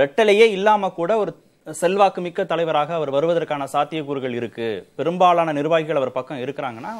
[0.00, 1.32] ரெட்டலையே இல்லாம கூட ஒரு
[1.80, 4.66] செல்வாக்கு மிக்க தலைவராக அவர் வருவதற்கான சாத்தியக்கூறுகள் இருக்கு.
[4.98, 6.92] பெரும்பாலான நிர்வாகிகள் அவர் பக்கம் இருக்கிறாங்கன்னா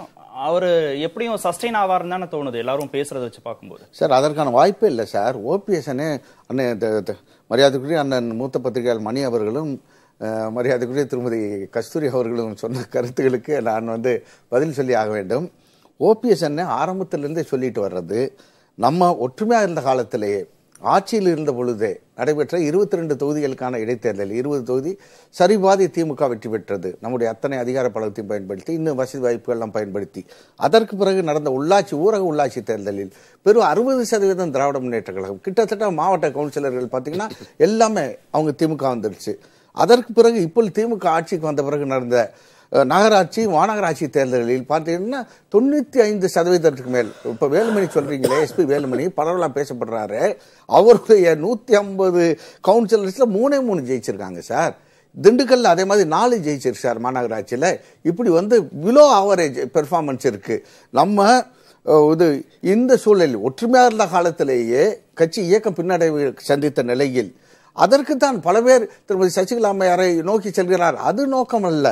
[0.46, 0.68] அவர்
[1.06, 2.62] எப்படியும் சஸ்டைன் ஆவார்னு தானே தோணுது.
[2.64, 3.84] எல்லாரும் பேசுறத வச்சு பார்க்கும்போது.
[3.98, 5.36] சார் அதற்கான வாய்ப்பே இல்லை சார்.
[5.52, 7.12] ஓபிஎஸ் அண்ணன்
[7.50, 9.70] மரியாதைக்குரிய அண்ணன் மூத்த பத்திரிகையாளர் மணி அவர்களும்
[10.56, 11.42] மரியாதைக்குரிய திருமதி
[11.76, 14.14] கஸ்தூரி அவர்களும் சொன்ன கருத்துகளுக்கு நான் வந்து
[14.54, 15.46] பதில் சொல்லி ஆக வேண்டும்.
[16.01, 18.20] ஓபிஎஸ் என்ன ஆரம்பத்திலிருந்தே சொல்லிட்டு வர்றது
[18.84, 20.40] நம்ம ஒற்றுமையாக இருந்த காலத்திலேயே
[20.80, 24.92] ஆட்சியில் இருந்த பொழுதே நடைபெற்ற இருபத்தி ரெண்டு தொகுதிகளுக்கான இடைத்தேர்தல் இருபது தொகுதி
[25.36, 26.88] சரிபாதி திமுக வெற்றி பெற்றது.
[27.01, 30.22] நம்முடைய அத்தனை அதிகார பலத்தையும் பயன்படுத்தி இன்னும் வசதி வாய்ப்புகள்லாம் பயன்படுத்தி
[30.61, 33.12] அதற்கு பிறகு நடந்த உள்ளாட்சி ஊரக உள்ளாட்சி தேர்தலில்
[33.47, 37.30] பெரும் அறுபது சதவீதம் திராவிட முன்னேற்ற கழகம் கிட்டத்தட்ட மாவட்ட கவுன்சிலர்கள் பார்த்தீங்கன்னா
[37.68, 39.34] எல்லாமே அவங்க திமுக வந்துருச்சு.
[39.72, 42.18] அதற்கு பிறகு இப்போ திமுக ஆட்சிக்கு வந்த பிறகு நடந்த
[42.92, 45.20] நகராட்சி மாநகராட்சி தேர்தல்களில் பார்த்தீங்கன்னா
[45.54, 47.10] தொண்ணூற்றி ஐந்து சதவீதத்துக்கு மேல்.
[47.32, 50.22] இப்போ வேலுமணி சொல்கிறீங்களே எஸ்பி வேலுமணி பரவலாக பேசப்படுறாரு.
[50.68, 52.24] அவருடைய நூற்றி ஐம்பது
[52.68, 54.74] கவுன்சிலர்ஸில் மூணே மூணு ஜெயிச்சிருக்காங்க சார்.
[55.16, 57.70] திண்டுக்கல்ல அதே மாதிரி நாலு ஜெயிச்சிருக்கு சார் மாநகராட்சியில்.
[58.10, 60.64] இப்படி வந்து பிலோ ஆவரேஜ் பெர்ஃபார்மன்ஸ் இருக்குது
[60.98, 61.28] நம்ம
[62.12, 62.26] இது
[62.74, 64.84] இந்த சூழலில் ஒற்றுமையாக இருந்த காலத்திலேயே
[65.18, 67.30] கட்சி இயக்கம் பின்னடைவு சந்தித்த நிலையில்
[67.76, 70.96] அதற்குத்தான் பல பேர் திருமதி சசிகலா அம்மையாரை நோக்கி செல்கிறார்.
[71.08, 71.86] அது நோக்கம் அல்ல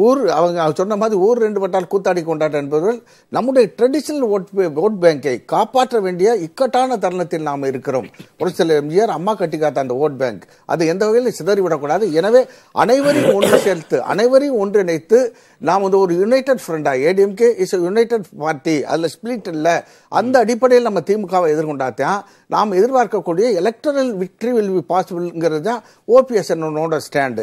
[0.00, 2.98] ஊர் அவங்க சொன்ன மாதிரி ஊர் ரெண்டு பட்டால் கூத்தாடி கொண்டாட்டம் என்பவர்கள்
[3.32, 4.48] நம்முடைய ட்ரெடிஷனல் ஓட்
[4.84, 8.08] ஓட் பேங்கை காப்பாற்ற வேண்டிய இக்கட்டான தருணத்தில் நாம் இருக்கிறோம்.
[8.40, 12.42] ஒரு சில எம்ஜிஆர் அம்மா கட்டி காத்த அந்த ஓட் பேங்க் அது எந்த வகையில் சிதறிவிடக்கூடாது எனவே
[12.84, 15.20] அனைவரையும் ஒன்று சேர்த்து அனைவரையும் ஒன்றிணைத்து
[15.60, 19.76] நாம் வந்து ஒரு யுனைடெட் ஃப்ரெண்டா ஏடிஎம்கே இஸ் யுனைடெட் பார்ட்டி அதில் ஸ்பிளிட் இல்லை.
[20.12, 26.98] அந்த அடிப்படையில் நம்ம திமுகவை எதிர்கொண்டாத்தான் நாம் எதிர்பார்க்கக்கூடிய எலக்டரல் விக்டரி வில் பி பாசிபிள்ங்கிறது தான் ஓபிஎஸ் என்னோட
[27.06, 27.42] ஸ்டாண்டு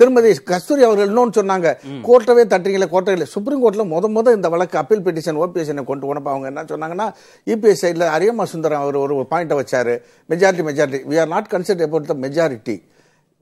[0.00, 1.68] திருமதி கஸ்தூரி அவர்கள் இன்னொன்று சொன்னாங்க.
[2.08, 6.46] கோர்ட்டவே தட்டுறீங்களே கோர்ட்டில் சுப்ரீம் கோர்ட்ல முத முத இந்த வழக்கு அப்பீல் பெட்டிஷன் ஓபிஎஸ் கொண்டு போனப்ப அவங்க
[6.52, 7.08] என்ன சொன்னாங்கன்னா
[7.54, 9.96] இபிஎஸ் சைடில் அரியம்மா சுந்தரம் அவர் ஒரு பாயிண்ட்டை வச்சாரு.
[10.30, 12.76] Majority majority we are not consider about the majority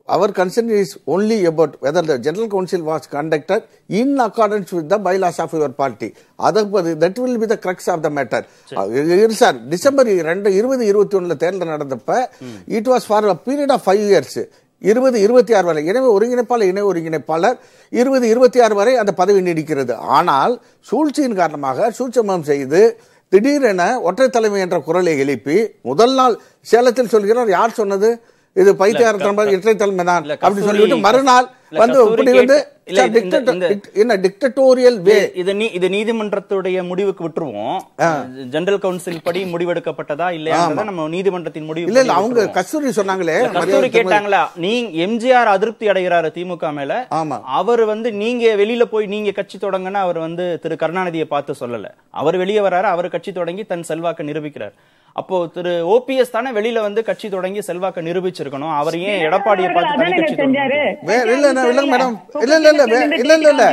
[0.08, 3.62] our concern is only about whether the general council was conducted
[4.00, 6.08] in accordance with the bylaws of your party.
[6.48, 8.42] அதற்கு that will be the crux of the matter.
[9.40, 9.56] Sir.
[9.72, 12.20] December ரெண்டு இருபது இருபத்தி ஒண்ணுல தேர்தல் நடந்தப்ப
[12.78, 14.38] it was for a period of five years
[14.82, 15.86] இருபது இருபத்தி ஆறு வரை.
[15.86, 17.56] எனவே ஒருங்கிணைப்பாளர் இணை ஒருங்கிணைப்பாளர்
[17.92, 19.94] இருபது இருபத்தி ஆறு வரை அந்த பதவி நீடிக்கிறது.
[20.10, 22.80] ஆனால் சூழ்ச்சியின் காரணமாக சூட்சமம் செய்து
[23.32, 26.34] திடீரென ஒற்றை தலைமை என்ற குரலை எழுப்பி முதல் நாள்
[26.66, 28.10] சேலத்தில் சொல்கிறார் யார் சொன்னது?
[28.56, 31.46] இது பைத்தியாரத்தனம் இரட்டை தலைமை தான் இல்ல, அப்படி கஸ்தூரி- சொல்லிட்டு மறுநாள்
[31.78, 32.56] வந்து இப்படி வந்து
[32.86, 37.78] கேட்டு- இல்ல, இது- இந்த- இந்த- என்ன டிக்டட்டோரியல் வே இது நீ இது நீதிமன்றத்துடைய முடிவுக்கு விட்டுருவோம்.
[38.48, 42.40] ஜெனரல் கவுன்சில் படி முடிவெடுக்கப்பட்டதா இல்லையான்றத நம்ம நீதிமன்றத்தின் முடிவு இல்ல அவங்க.
[42.48, 44.48] கஸ்தூரி சொன்னாங்களே கஸ்தூரி கேட்டாங்களா?
[44.56, 47.06] நீங்க எம்ஜிஆர் அதிருப்தி அடைகிறாரு திமுக மேல.
[47.44, 51.90] அவர் வந்து நீங்க வெளியில போய் நீங்க கட்சி தொடங்கன்னா அவர் வந்து திரு கருணாநிதியை பார்த்து சொல்லல.
[52.10, 54.72] அவர் வெளியே வராரு அவர் கட்சி தொடங்கி தன் செல்வாக்க நிரூபிக்கிறார்.
[55.12, 58.74] அப்போ திரு ஓபிஎஸ் தானே வெளியில வந்து கட்சி தொடங்கி செல்வாக்க நிரூபிச்சிருக்கணும்.
[58.76, 60.36] அவர் ஏன் எடப்பாடியை பார்த்து தனி கட்சி
[61.28, 62.16] இல்ல இல்ல இல்ல மேடம்.
[62.42, 62.84] இல்ல இல்ல இல்ல.
[63.18, 63.64] இல்ல இல்ல.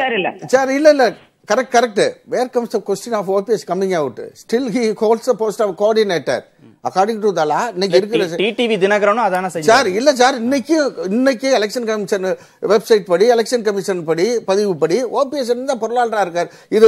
[0.47, 1.05] சார் இல்ல இல்ல.
[1.49, 2.01] Correct correct
[2.33, 4.83] where comes the question of OPS coming out still he
[5.23, 6.43] the post of coordinator
[6.83, 10.75] according to the law இன்னைக்கு இருக்கிற டிடிவி தினகரனும் அதானே சார் செஞ்சாரு இல்ல சார் இன்னைக்கு
[11.09, 12.27] இன்னைக்கு எலெக்ஷன் கமிஷன்
[12.71, 16.49] வெப்சைட் படி எலெக்ஷன் கமிஷன் படி பதிவு படி ஓபிஎஸ் தான் பொருளாளரா இருக்கார்.
[16.71, 16.87] இது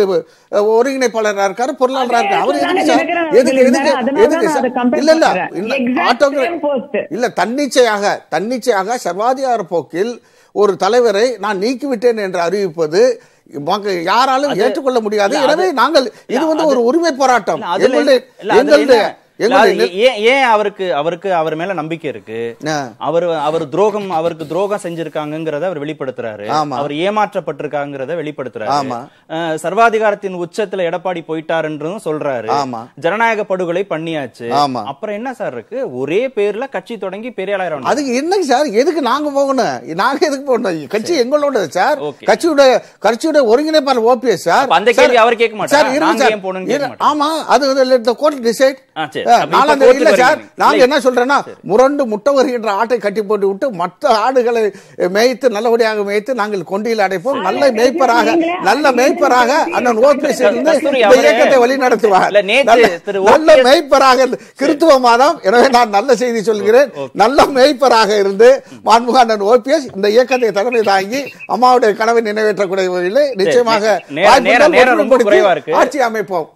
[0.74, 2.43] ஒருங்கிணைப்பாளரா இருக்காரு பொருளாளரா இருக்காரு.
[2.43, 3.03] அவர் எதுக்கு சார்
[3.39, 3.91] எதுக்கு எதுக்கு
[4.26, 4.70] எதுக்கு சார்?
[5.01, 5.28] இல்ல இல்ல
[5.62, 8.03] இல்ல ஆட்டோகிராஃப் இல்ல தன்னிச்சையாக
[8.36, 10.14] தன்னிச்சையாக சர்வாதிகார போக்கில்
[10.62, 13.01] ஒரு தலைவரை நான் நீக்கிவிட்டேன் என்று அறிவிப்பது
[14.12, 15.36] யாராலும் ஏற்றுக்கொள்ள முடியாது.
[15.45, 17.62] எனவே நாங்கள் இது வந்து ஒரு உரிமை போராட்டம்.
[18.58, 19.01] எங்களுடைய
[19.38, 22.57] என்ன- ஏன் ஏன் அவருக்கு அவருக்கு அவர் மேல நம்பிக்கை இருக்கு.
[22.97, 26.47] அவர் அவர் துரோகம் அவருக்கு துரோகம் செஞ்சிருக்காங்கங்கறத அவர் வெளிப்படுத்துறாரு.
[26.75, 28.67] அவர் ஏமாற்றப்பட்டிருக்காங்கறத வெளிப்படுத்துறாரு.
[29.57, 32.47] சர்வாதிகாரத்தின் உச்சத்துல எடப்பாடி போயிட்டாருன்றதும் சொல்றாரு.
[32.95, 34.49] ஜனநாயக படுகொலை பண்ணியாச்சு.
[34.86, 35.97] அப்புறம் என்ன சார் இருக்கு?
[35.97, 38.65] ஒரே பேர்ல கட்சி தொடங்கி பெரிய ஆளாயிரம் அதுக்கு என்னங்க சார்?
[38.65, 39.93] எதுக்கு நாங்க போகணும்?
[39.93, 40.88] நாங்க எதுக்கு போகணும்?
[40.88, 41.99] கட்சி எங்களோட சார்.
[42.25, 44.67] கட்சியோட கட்சியோட ஒருங்கிணைப்பாளர் ஓபிஎஸ் சார்.
[44.69, 45.67] அந்த கேள்வி அவர் கேட்க மாட்டாரா?
[46.99, 47.45] ஆமா.
[47.47, 48.13] அது வந்து let the
[49.26, 50.39] நாலாம் தேதி இல்ல சார்.
[50.55, 50.76] நாங்க.
[50.78, 56.63] என்ன சொல்றேன்னா முரண்டு முட்டை வருகின்ற ஆட்டை கட்டி போட்டு விட்டு மற்ற ஆடுகளை மேய்த்து நல்லபடியாக மேய்த்து நாங்கள்
[56.63, 57.41] கொண்டியில் அடைப்போம்.
[57.41, 64.28] நல்ல மேய்ப்பராக நல்ல மேய்ப்பராக அண்ணன் ஓபிஎஸ் இருந்து இந்த இயக்கத்தை வழிநடத்துவார் இல்ல, நேத்து நல்ல- மேய்ப்பராக
[64.59, 66.91] கிறித்துவ மாதம் எனவே நான் நல்ல செய்தி சொல்கிறேன்.
[67.13, 74.01] நல்ல மேய்ப்பராக இருந்து மாண்புக அண்ணன் ஓபிஎஸ் இந்த இயக்கத்தை தலைமை தாங்கி அம்மாவுடைய கனவை நிறைவேற்றக்கூடிய வகையில் நிச்சயமாக.
[75.73, 76.49] ஆட்சி அமைப்போம்.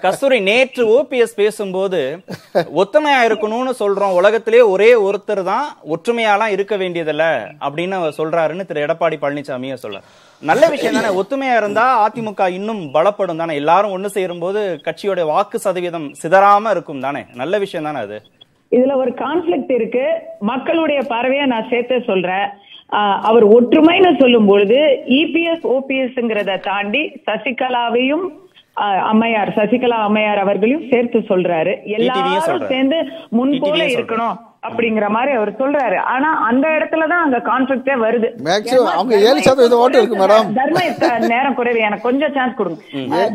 [0.00, 2.11] கஸ்தூரி நேற்று ஓபிஎஸ் பேசும்போது
[2.80, 4.16] ஒத்துமையா இருக்கணும்னு சொல்றோம்.
[4.20, 7.24] உலகத்திலே ஒரே ஒருத்தர் தான் ஒற்றுமையாலாம் இருக்க வேண்டியதில்ல
[7.66, 10.00] அப்படின்னு அவர் சொல்றாருன்னு திரு எடப்பாடி பழனிசாமியே சொல்ல
[10.42, 11.10] நல்ல விஷயம் தானே.
[11.20, 13.54] ஒத்துமையா இருந்தா அதிமுக இன்னும் பலப்படும் தானே.
[13.62, 17.22] எல்லாரும் ஒண்ணு சேரும் போது கட்சியோட வாக்கு சதவீதம் சிதறாம இருக்கும் தானே.
[17.42, 18.18] நல்ல விஷயம் தானே அது?
[18.72, 20.04] இதுல ஒரு கான்ஃபிளிக்ட் இருக்கு.
[20.50, 22.46] மக்களுடைய பார்வையை நான் சேர்த்து சொல்றேன்.
[23.28, 24.78] அவர் ஒற்றுமைன்னு சொல்லும் பொழுது
[25.20, 28.24] இபிஎஸ் ஓபிஎஸ்ங்கிறத தாண்டி சசிகலாவையும்
[29.10, 31.72] அம்மையார் சசிகலா அம்மையார் அவர்களையும் சேர்த்து சொல்றாரு.
[31.96, 32.70] எல்லாரும்.
[32.72, 32.98] சேர்ந்து
[33.38, 35.98] முன் போல TTV யும் இருக்கணும் அப்படிங்கிற மாதிரி அவர் சொல்றாரு.
[36.14, 38.28] ஆனா அந்த இடத்துலதான் அங்க கான்ஃபிளிக்டே வருது.
[38.96, 40.48] அவங்க ஏழு சதவீதம் ஓட்டு இருக்கு மேடம்.
[40.58, 41.80] தர்ம நேரம் குறைவு.
[41.88, 42.80] எனக்கு கொஞ்சம் சான்ஸ் கொடுங்க.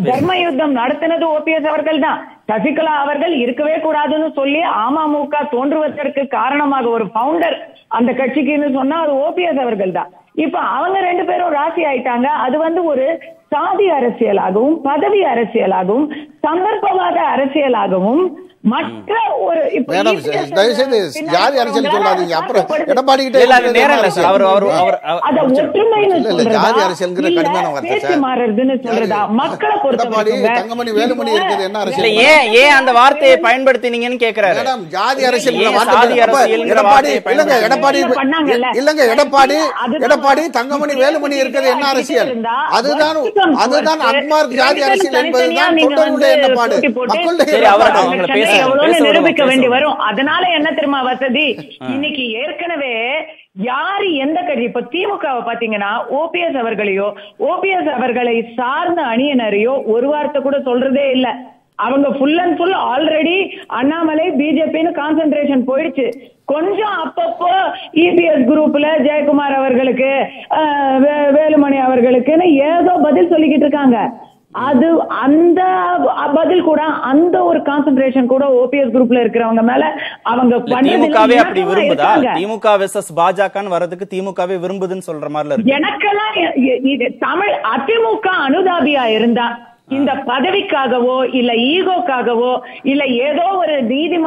[0.09, 2.19] தர்ம யுத்தம் நடத்தினது ஓபிஎஸ் அவர்கள் தான்.
[2.51, 7.57] சசிகலா அவர்கள் இருக்கவே கூடாதுன்னு சொல்லி அமமுக தோன்றுவதற்கு காரணமாக ஒரு ஃபவுண்டர்
[7.97, 10.09] அந்த கட்சிக்குன்னு சொன்னா அது ஓபிஎஸ் அவர்கள் தான்.
[10.43, 12.27] இப்ப அவங்க ரெண்டு பேரும் ராசி ஆயிட்டாங்க.
[12.45, 13.05] அது வந்து ஒரு
[13.49, 16.07] சாதி அரசியலாகவும் பதவி அரசியலாகவும்
[16.45, 18.23] சந்தர்ப்பவாத அரசியலாகவும்
[18.67, 19.61] மற்ற ஒரு
[21.27, 22.65] ஜாதி அரசியல் சொல்லாதீங்க அப்புறம்.
[22.87, 23.39] எடப்பாடி கிட்ட.
[24.23, 26.55] அவர் அவர் அத ஒற்றுமைன்னு சொல்றதா?
[26.57, 28.19] ஜாதி அரசியல்ங்கிற கடுமையான வார்த்தை சார்.
[28.19, 29.75] மாறுறதுன்னு சொல்றதா மக்களை
[30.53, 32.11] தங்கமணி, வேலுமணி இருக்குது, என்ன அரசியல்?
[32.25, 36.23] ஏன் ஏன் அந்த வார்த்தையை பயன்படுத்தினீங்கன்னு கேக்குறாரு மேடம் ஜாதி வார்த்தை அரசியல்ங்கிற
[36.71, 37.99] எடப்பாடி இல்லங்க எடப்பாடி.
[38.79, 39.57] இல்லங்க எடப்பாடி
[40.03, 42.31] எடப்பாடி தங்கமணி வேலுமணி இருக்கிறது என்ன அரசியல்
[42.69, 43.17] அதுதான்
[43.55, 46.75] அதுதான் அக்மார்க் ஜாதி அரசியல் என்பதுதான் தொண்டர்களுடைய எண்ணப்பாடு
[47.07, 47.69] மக்களுடைய.
[47.97, 49.97] அவங்கள பேச- எவ்வளவுன்னு நிரூபிக்க வேண்டி வரும்.
[50.09, 51.47] அதனால என்ன தெரியுமா வசதி?
[51.93, 52.93] இன்னைக்கு ஏற்கனவே
[53.69, 57.07] யாரு எந்த கட்சி இப்ப திமுகவை பாத்தீங்கன்னா ஓபிஎஸ் அவர்களையோ
[57.51, 61.27] ஓபிஎஸ் அவர்களை சார்ந்த அணியினரையோ ஒரு வார்த்தை கூட சொல்றதே இல்ல.
[61.85, 63.35] அவங்க full and full already
[63.79, 66.05] Annamalai பிஜேபின்னு concentration போயிடுச்சு.
[66.51, 67.51] கொஞ்சம் அப்பப்போ
[68.05, 70.09] இபிஎஸ் குரூப்ல ஜெயக்குமார் அவர்களுக்கு
[71.37, 73.97] வேலுமணி அவர்களுக்குன்னு ஏதோ பதில் சொல்லிக்கிட்டு இருக்காங்க.
[74.65, 74.87] அது
[75.19, 75.61] அந்த
[76.35, 79.83] பதில் கூட அந்த ஒரு கான்சென்ட்ரேஷன் கூட ஓபிஎஸ் குரூப்ல இருக்கிறவங்க மேல
[80.23, 80.55] அவங்க
[80.87, 82.09] திமுகவே அப்படி விரும்புதா.
[82.37, 85.77] திமுக வெர்சஸ் பாஜகன்னு வர்றதுக்கு திமுகவே விரும்புதுன்னு சொல்ற மாதிரில இருக்கு.
[85.77, 86.35] எனக்கெல்லாம்
[87.23, 89.47] தமிழ் அதிமுக அனுதாபியா இருந்தா
[89.91, 92.49] இந்த பதவிக்காகவோ இல்ல ஈகோக்காகவோ
[92.83, 93.75] இல்ல ஏதோ ஒரு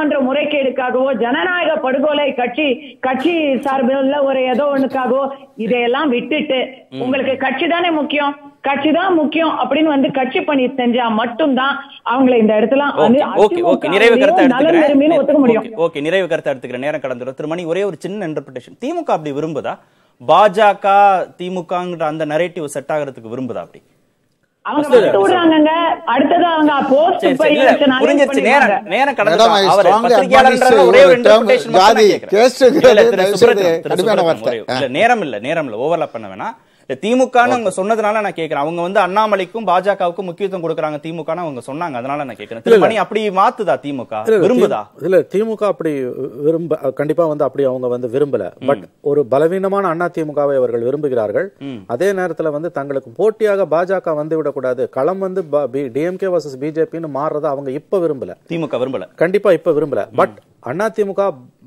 [0.00, 2.66] நீதிமன்ற முறைகேடுக்காகவோ ஜனநாயக படுகொலை கட்சி
[3.06, 3.32] கட்சி
[3.64, 5.22] சார்பில் ஒரு ஏதோ ஒண்ணுக்காகவோ
[5.64, 6.58] இதையெல்லாம் விட்டுட்டு
[7.04, 8.32] உங்களுக்கு கட்சி தானே முக்கியம்?
[8.68, 11.74] கட்சி தான் முக்கியம் அப்படின்னு வந்து கட்சி பணி செஞ்சா மட்டும்தான்
[12.12, 12.82] அவங்களை இந்த இடத்துல
[13.94, 14.44] நிறைவு கருத்தை
[15.20, 15.62] ஒத்துக்க முடியும்.
[15.62, 16.86] எடுத்துக்கிறேன் ஓகே நிறைவு கருத்தை எடுத்துக்கிறேன்.
[16.86, 19.74] நேரம் கடந்துடும் திருமணி ஒரே ஒரு சின்ன இன்டர்பிரேஷன் திமுக அப்படி விரும்புதா?
[20.20, 20.86] பாஜக
[21.40, 23.80] திமுகங்கிற அந்த நரேட்டிவ் செட் ஆகிறதுக்கு விரும்புதா அப்படி?
[34.88, 36.56] நேரம் இல்ல நேரம் இல்ல ஓவர்லாப் பண்ண வேணாம்.
[37.04, 38.62] திமுகன்னு அவங்க சொன்னதுனால நான் கேக்குறேன்.
[38.64, 41.98] அவங்க வந்து அண்ணாமலைக்கும் பாஜகவுக்கும் முக்கியத்துவம் கொடுக்கறாங்க திமுகன்னு அவங்க சொன்னாங்க.
[42.00, 44.22] அதனால நான் திருமணி அப்படி மாத்துதா திமுக?
[44.44, 44.80] விரும்புதா?
[45.08, 45.92] இல்ல திமுக அப்படி
[46.46, 48.50] விரும்ப கண்டிப்பா வந்து அப்படி அவங்க வந்து விரும்பல.
[48.66, 51.48] பட் ஒரு பலவீனமான அண்ணா திமுகவை அவர்கள் விரும்புகிறார்கள்.
[51.86, 54.88] அதே நேரத்துல வந்து தங்களுக்கு போட்டியாக பாஜக வந்து விடக்கூடாது.
[54.98, 55.42] களம் வந்து
[55.96, 58.34] டிஎம்கே வர்சஸ் பிஜேபின்னு மாறுறத அவங்க இப்ப விரும்பல.
[58.52, 59.06] திமுக விரும்பல.
[59.14, 60.04] கண்டிப்பா இப்ப விரும்பல.
[60.20, 61.22] பட் அண்ணா திமுக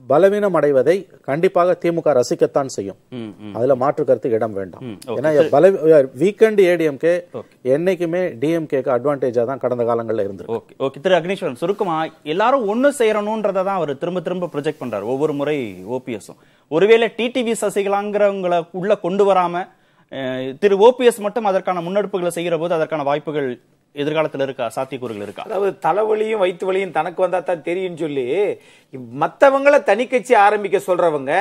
[0.09, 0.95] பலவீனம் அடைவதை
[1.29, 2.97] கண்டிப்பாக திமுக ரசிக்கத்தான் செய்யும்.
[3.57, 4.83] அதுல மாற்று கருத்து இடம் வேண்டாம்.
[5.17, 5.69] ஏன்னா பல
[6.21, 7.13] வீக்கெண்ட் ஏடிஎம்கே
[7.75, 10.77] என்னைக்குமே டிஎம்கேக்கு அட்வான்டேஜா தான் கடந்த காலங்கள்ல இருந்திருக்கு.
[10.87, 11.97] ஓகே திரு அக்னீஸ்வரன் சுருக்கமா
[12.33, 15.07] எல்லாரும் ஒண்ணு செய்யணும்ன்றத தான் அவர் திரும்ப திரும்ப ப்ரொஜெக்ட் பண்றாரு.
[15.13, 15.57] ஒவ்வொரு முறை
[15.97, 16.41] ஓபிஎஸும்
[16.71, 19.63] ஒருவேளை டிடிவி சசிகலாங்கிறவங்களை உள்ள கொண்டு வராம
[20.63, 23.49] திரு ஓபிஎஸ் மட்டும் அதற்கான முன்னெடுப்புகளை செய்கிற போது அதற்கான வாய்ப்புகள்
[24.01, 24.65] எதிர்காலத்தில் இருக்கா?
[24.75, 25.43] சாத்தியக்கூறுகள் இருக்கா?
[25.47, 28.25] அதாவது தலைவலியும் வயிற்று வலியும் தனக்கு வந்தா தான் தெரியும் சொல்லி
[29.21, 31.31] மற்றவங்களை தனி கட்சி ஆரம்பிக்க சொல்றவங்க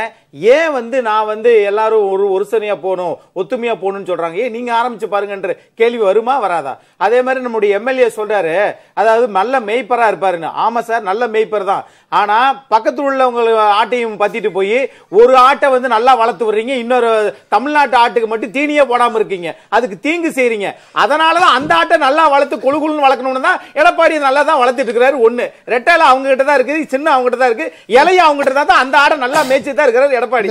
[0.54, 4.36] ஏன் வந்து நான் வந்து எல்லாரும் ஒரு ஒருசனையா போகணும் ஒத்துமையா போகணும்னு சொல்றாங்க?
[4.44, 6.72] ஏன் நீங்க ஆரம்பிச்சு பாருங்கன்ற கேள்வி வருமா வராதா?
[7.06, 8.54] அதே மாதிரி நம்முடைய எம்எல்ஏ சொல்றாரு
[9.00, 10.50] அதாவது நல்ல மெய்ப்பரா இருப்பாருன்னு.
[10.66, 11.84] ஆமா சார் நல்ல மெய்ப்பர் தான்.
[12.20, 12.38] ஆனா
[12.74, 14.78] பக்கத்தில் உள்ளவங்க ஆட்டையும் பத்திட்டு போய்
[15.20, 17.10] ஒரு ஆட்டை வந்து நல்லா வளர்த்து வர்றீங்க இன்னொரு
[17.56, 19.50] தமிழ்நாட்டு ஆட்டுக்கு மட்டும் தீனியே போடாம இருக்கீங்க.
[19.78, 20.70] அதுக்கு தீங்கு செய்றீங்க.
[21.04, 25.16] அதனாலதான் அந்த ஆட்டை நல்லா வளர்த்து கொழு கொழுன்னு வளர்க்கணும்னு தான் எடப்பாடி நல்லா தான் வளர்த்துட்டு இருக்கிறாரு.
[25.26, 25.44] ஒண்ணு.
[25.74, 27.66] ரெட்டால அவங்க கிட்ட தான் இருக்குது சின்ன அவங்க கிட்ட தான் இருக்கு
[27.96, 30.48] இலைய அவங்க கிட்ட தான் அந்த ஆடை நல்லா மேய்ச்சி தான் இருக்கிறாரு எடப்பாடி?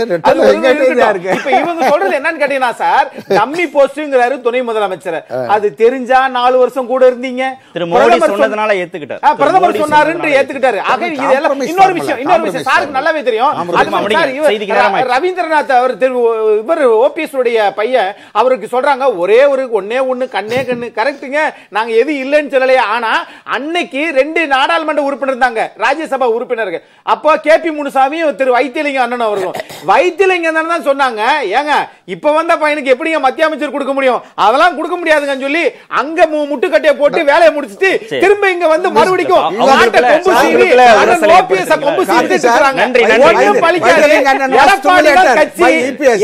[1.38, 5.20] இப்ப இவங்க சொல்றது என்னன்னு கேட்டீங்கன்னா சார் டம்மி போஸ்ட்ங்கிறாரு துணை முதலமைச்சர்.
[5.56, 7.44] அது தெரிஞ்சா நாலு வருஷம் கூட இருந்தீங்க.
[8.34, 9.22] சொன்னதுனால ஏத்துக்கிட்டார்.
[9.42, 10.80] பிரதமர் சொன்னாருன்னு ஏத்துக்கிட்டாரு.
[10.94, 12.68] ஆக இது எல்லாம் Compromise இன்னொரு விஷயம் இன்னொரு விஷயம்.
[12.70, 12.96] சாருக்கு.
[12.98, 13.54] நல்லாவே தெரியும்.
[15.14, 15.94] ரவீந்திரநாத் அவர்
[16.62, 18.10] இவர் ஓபிஎஸ் உடைய பையன்.
[18.39, 20.88] அவருக்கு சொல்றாங்க ஒரே ஒரு ஒன்னே ஒண்ணு கண்ணே கண்ணு.
[21.00, 21.39] கரெக்ட்டுங்க
[21.82, 23.12] நாங்க எது இல்லைன்னு சொல்லலையே ஆனா
[23.56, 26.82] அன்னைக்கு ரெண்டு நாடாளுமன்ற உறுப்பினர் இருந்தாங்க ராஜ்யசபா உறுப்பினர்கள்.
[27.06, 29.56] அப்போ கே பி முனுசாமியும் திரு வைத்தியலிங்கம் அண்ணன் அவர்களும்.
[29.92, 30.40] வைத்தியலிங்கம்
[30.72, 31.22] தான் சொன்னாங்க
[31.60, 31.74] ஏங்க
[32.14, 34.20] இப்ப வந்த பையனுக்கு எப்படிங்க மத்திய அமைச்சர் கொடுக்க முடியும்?
[34.46, 35.64] அதெல்லாம் கொடுக்க முடியாதுங்கன்னு சொல்லி
[36.00, 37.92] அங்க மு- முட்டுக்கட்டையை போட்டு வேலையை முடிச்சிட்டு.
[38.24, 39.46] திரும்ப இங்க வந்து மறுபடிக்கும்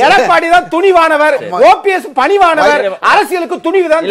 [0.05, 1.37] எடப்பாடி தான் துணிவானவர்.
[1.69, 2.83] ஓபிஎஸ் பணிவானவர்.
[3.11, 4.05] அரசியலுக்கு துணிவுதான்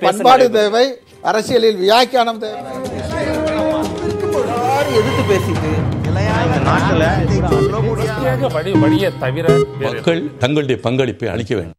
[0.00, 0.86] பண்பாடு தேவை
[1.22, 2.60] அரசியலில் வியாக்கியானம் தேவை.
[4.98, 5.70] எதிர்த்து பேசிட்டு?
[6.66, 7.04] நாட்டுல
[8.80, 9.46] வழியை தவிர
[9.80, 11.74] மக்கள் தங்களுடைய பங்களிப்பை அளிக்க வேண்டும்.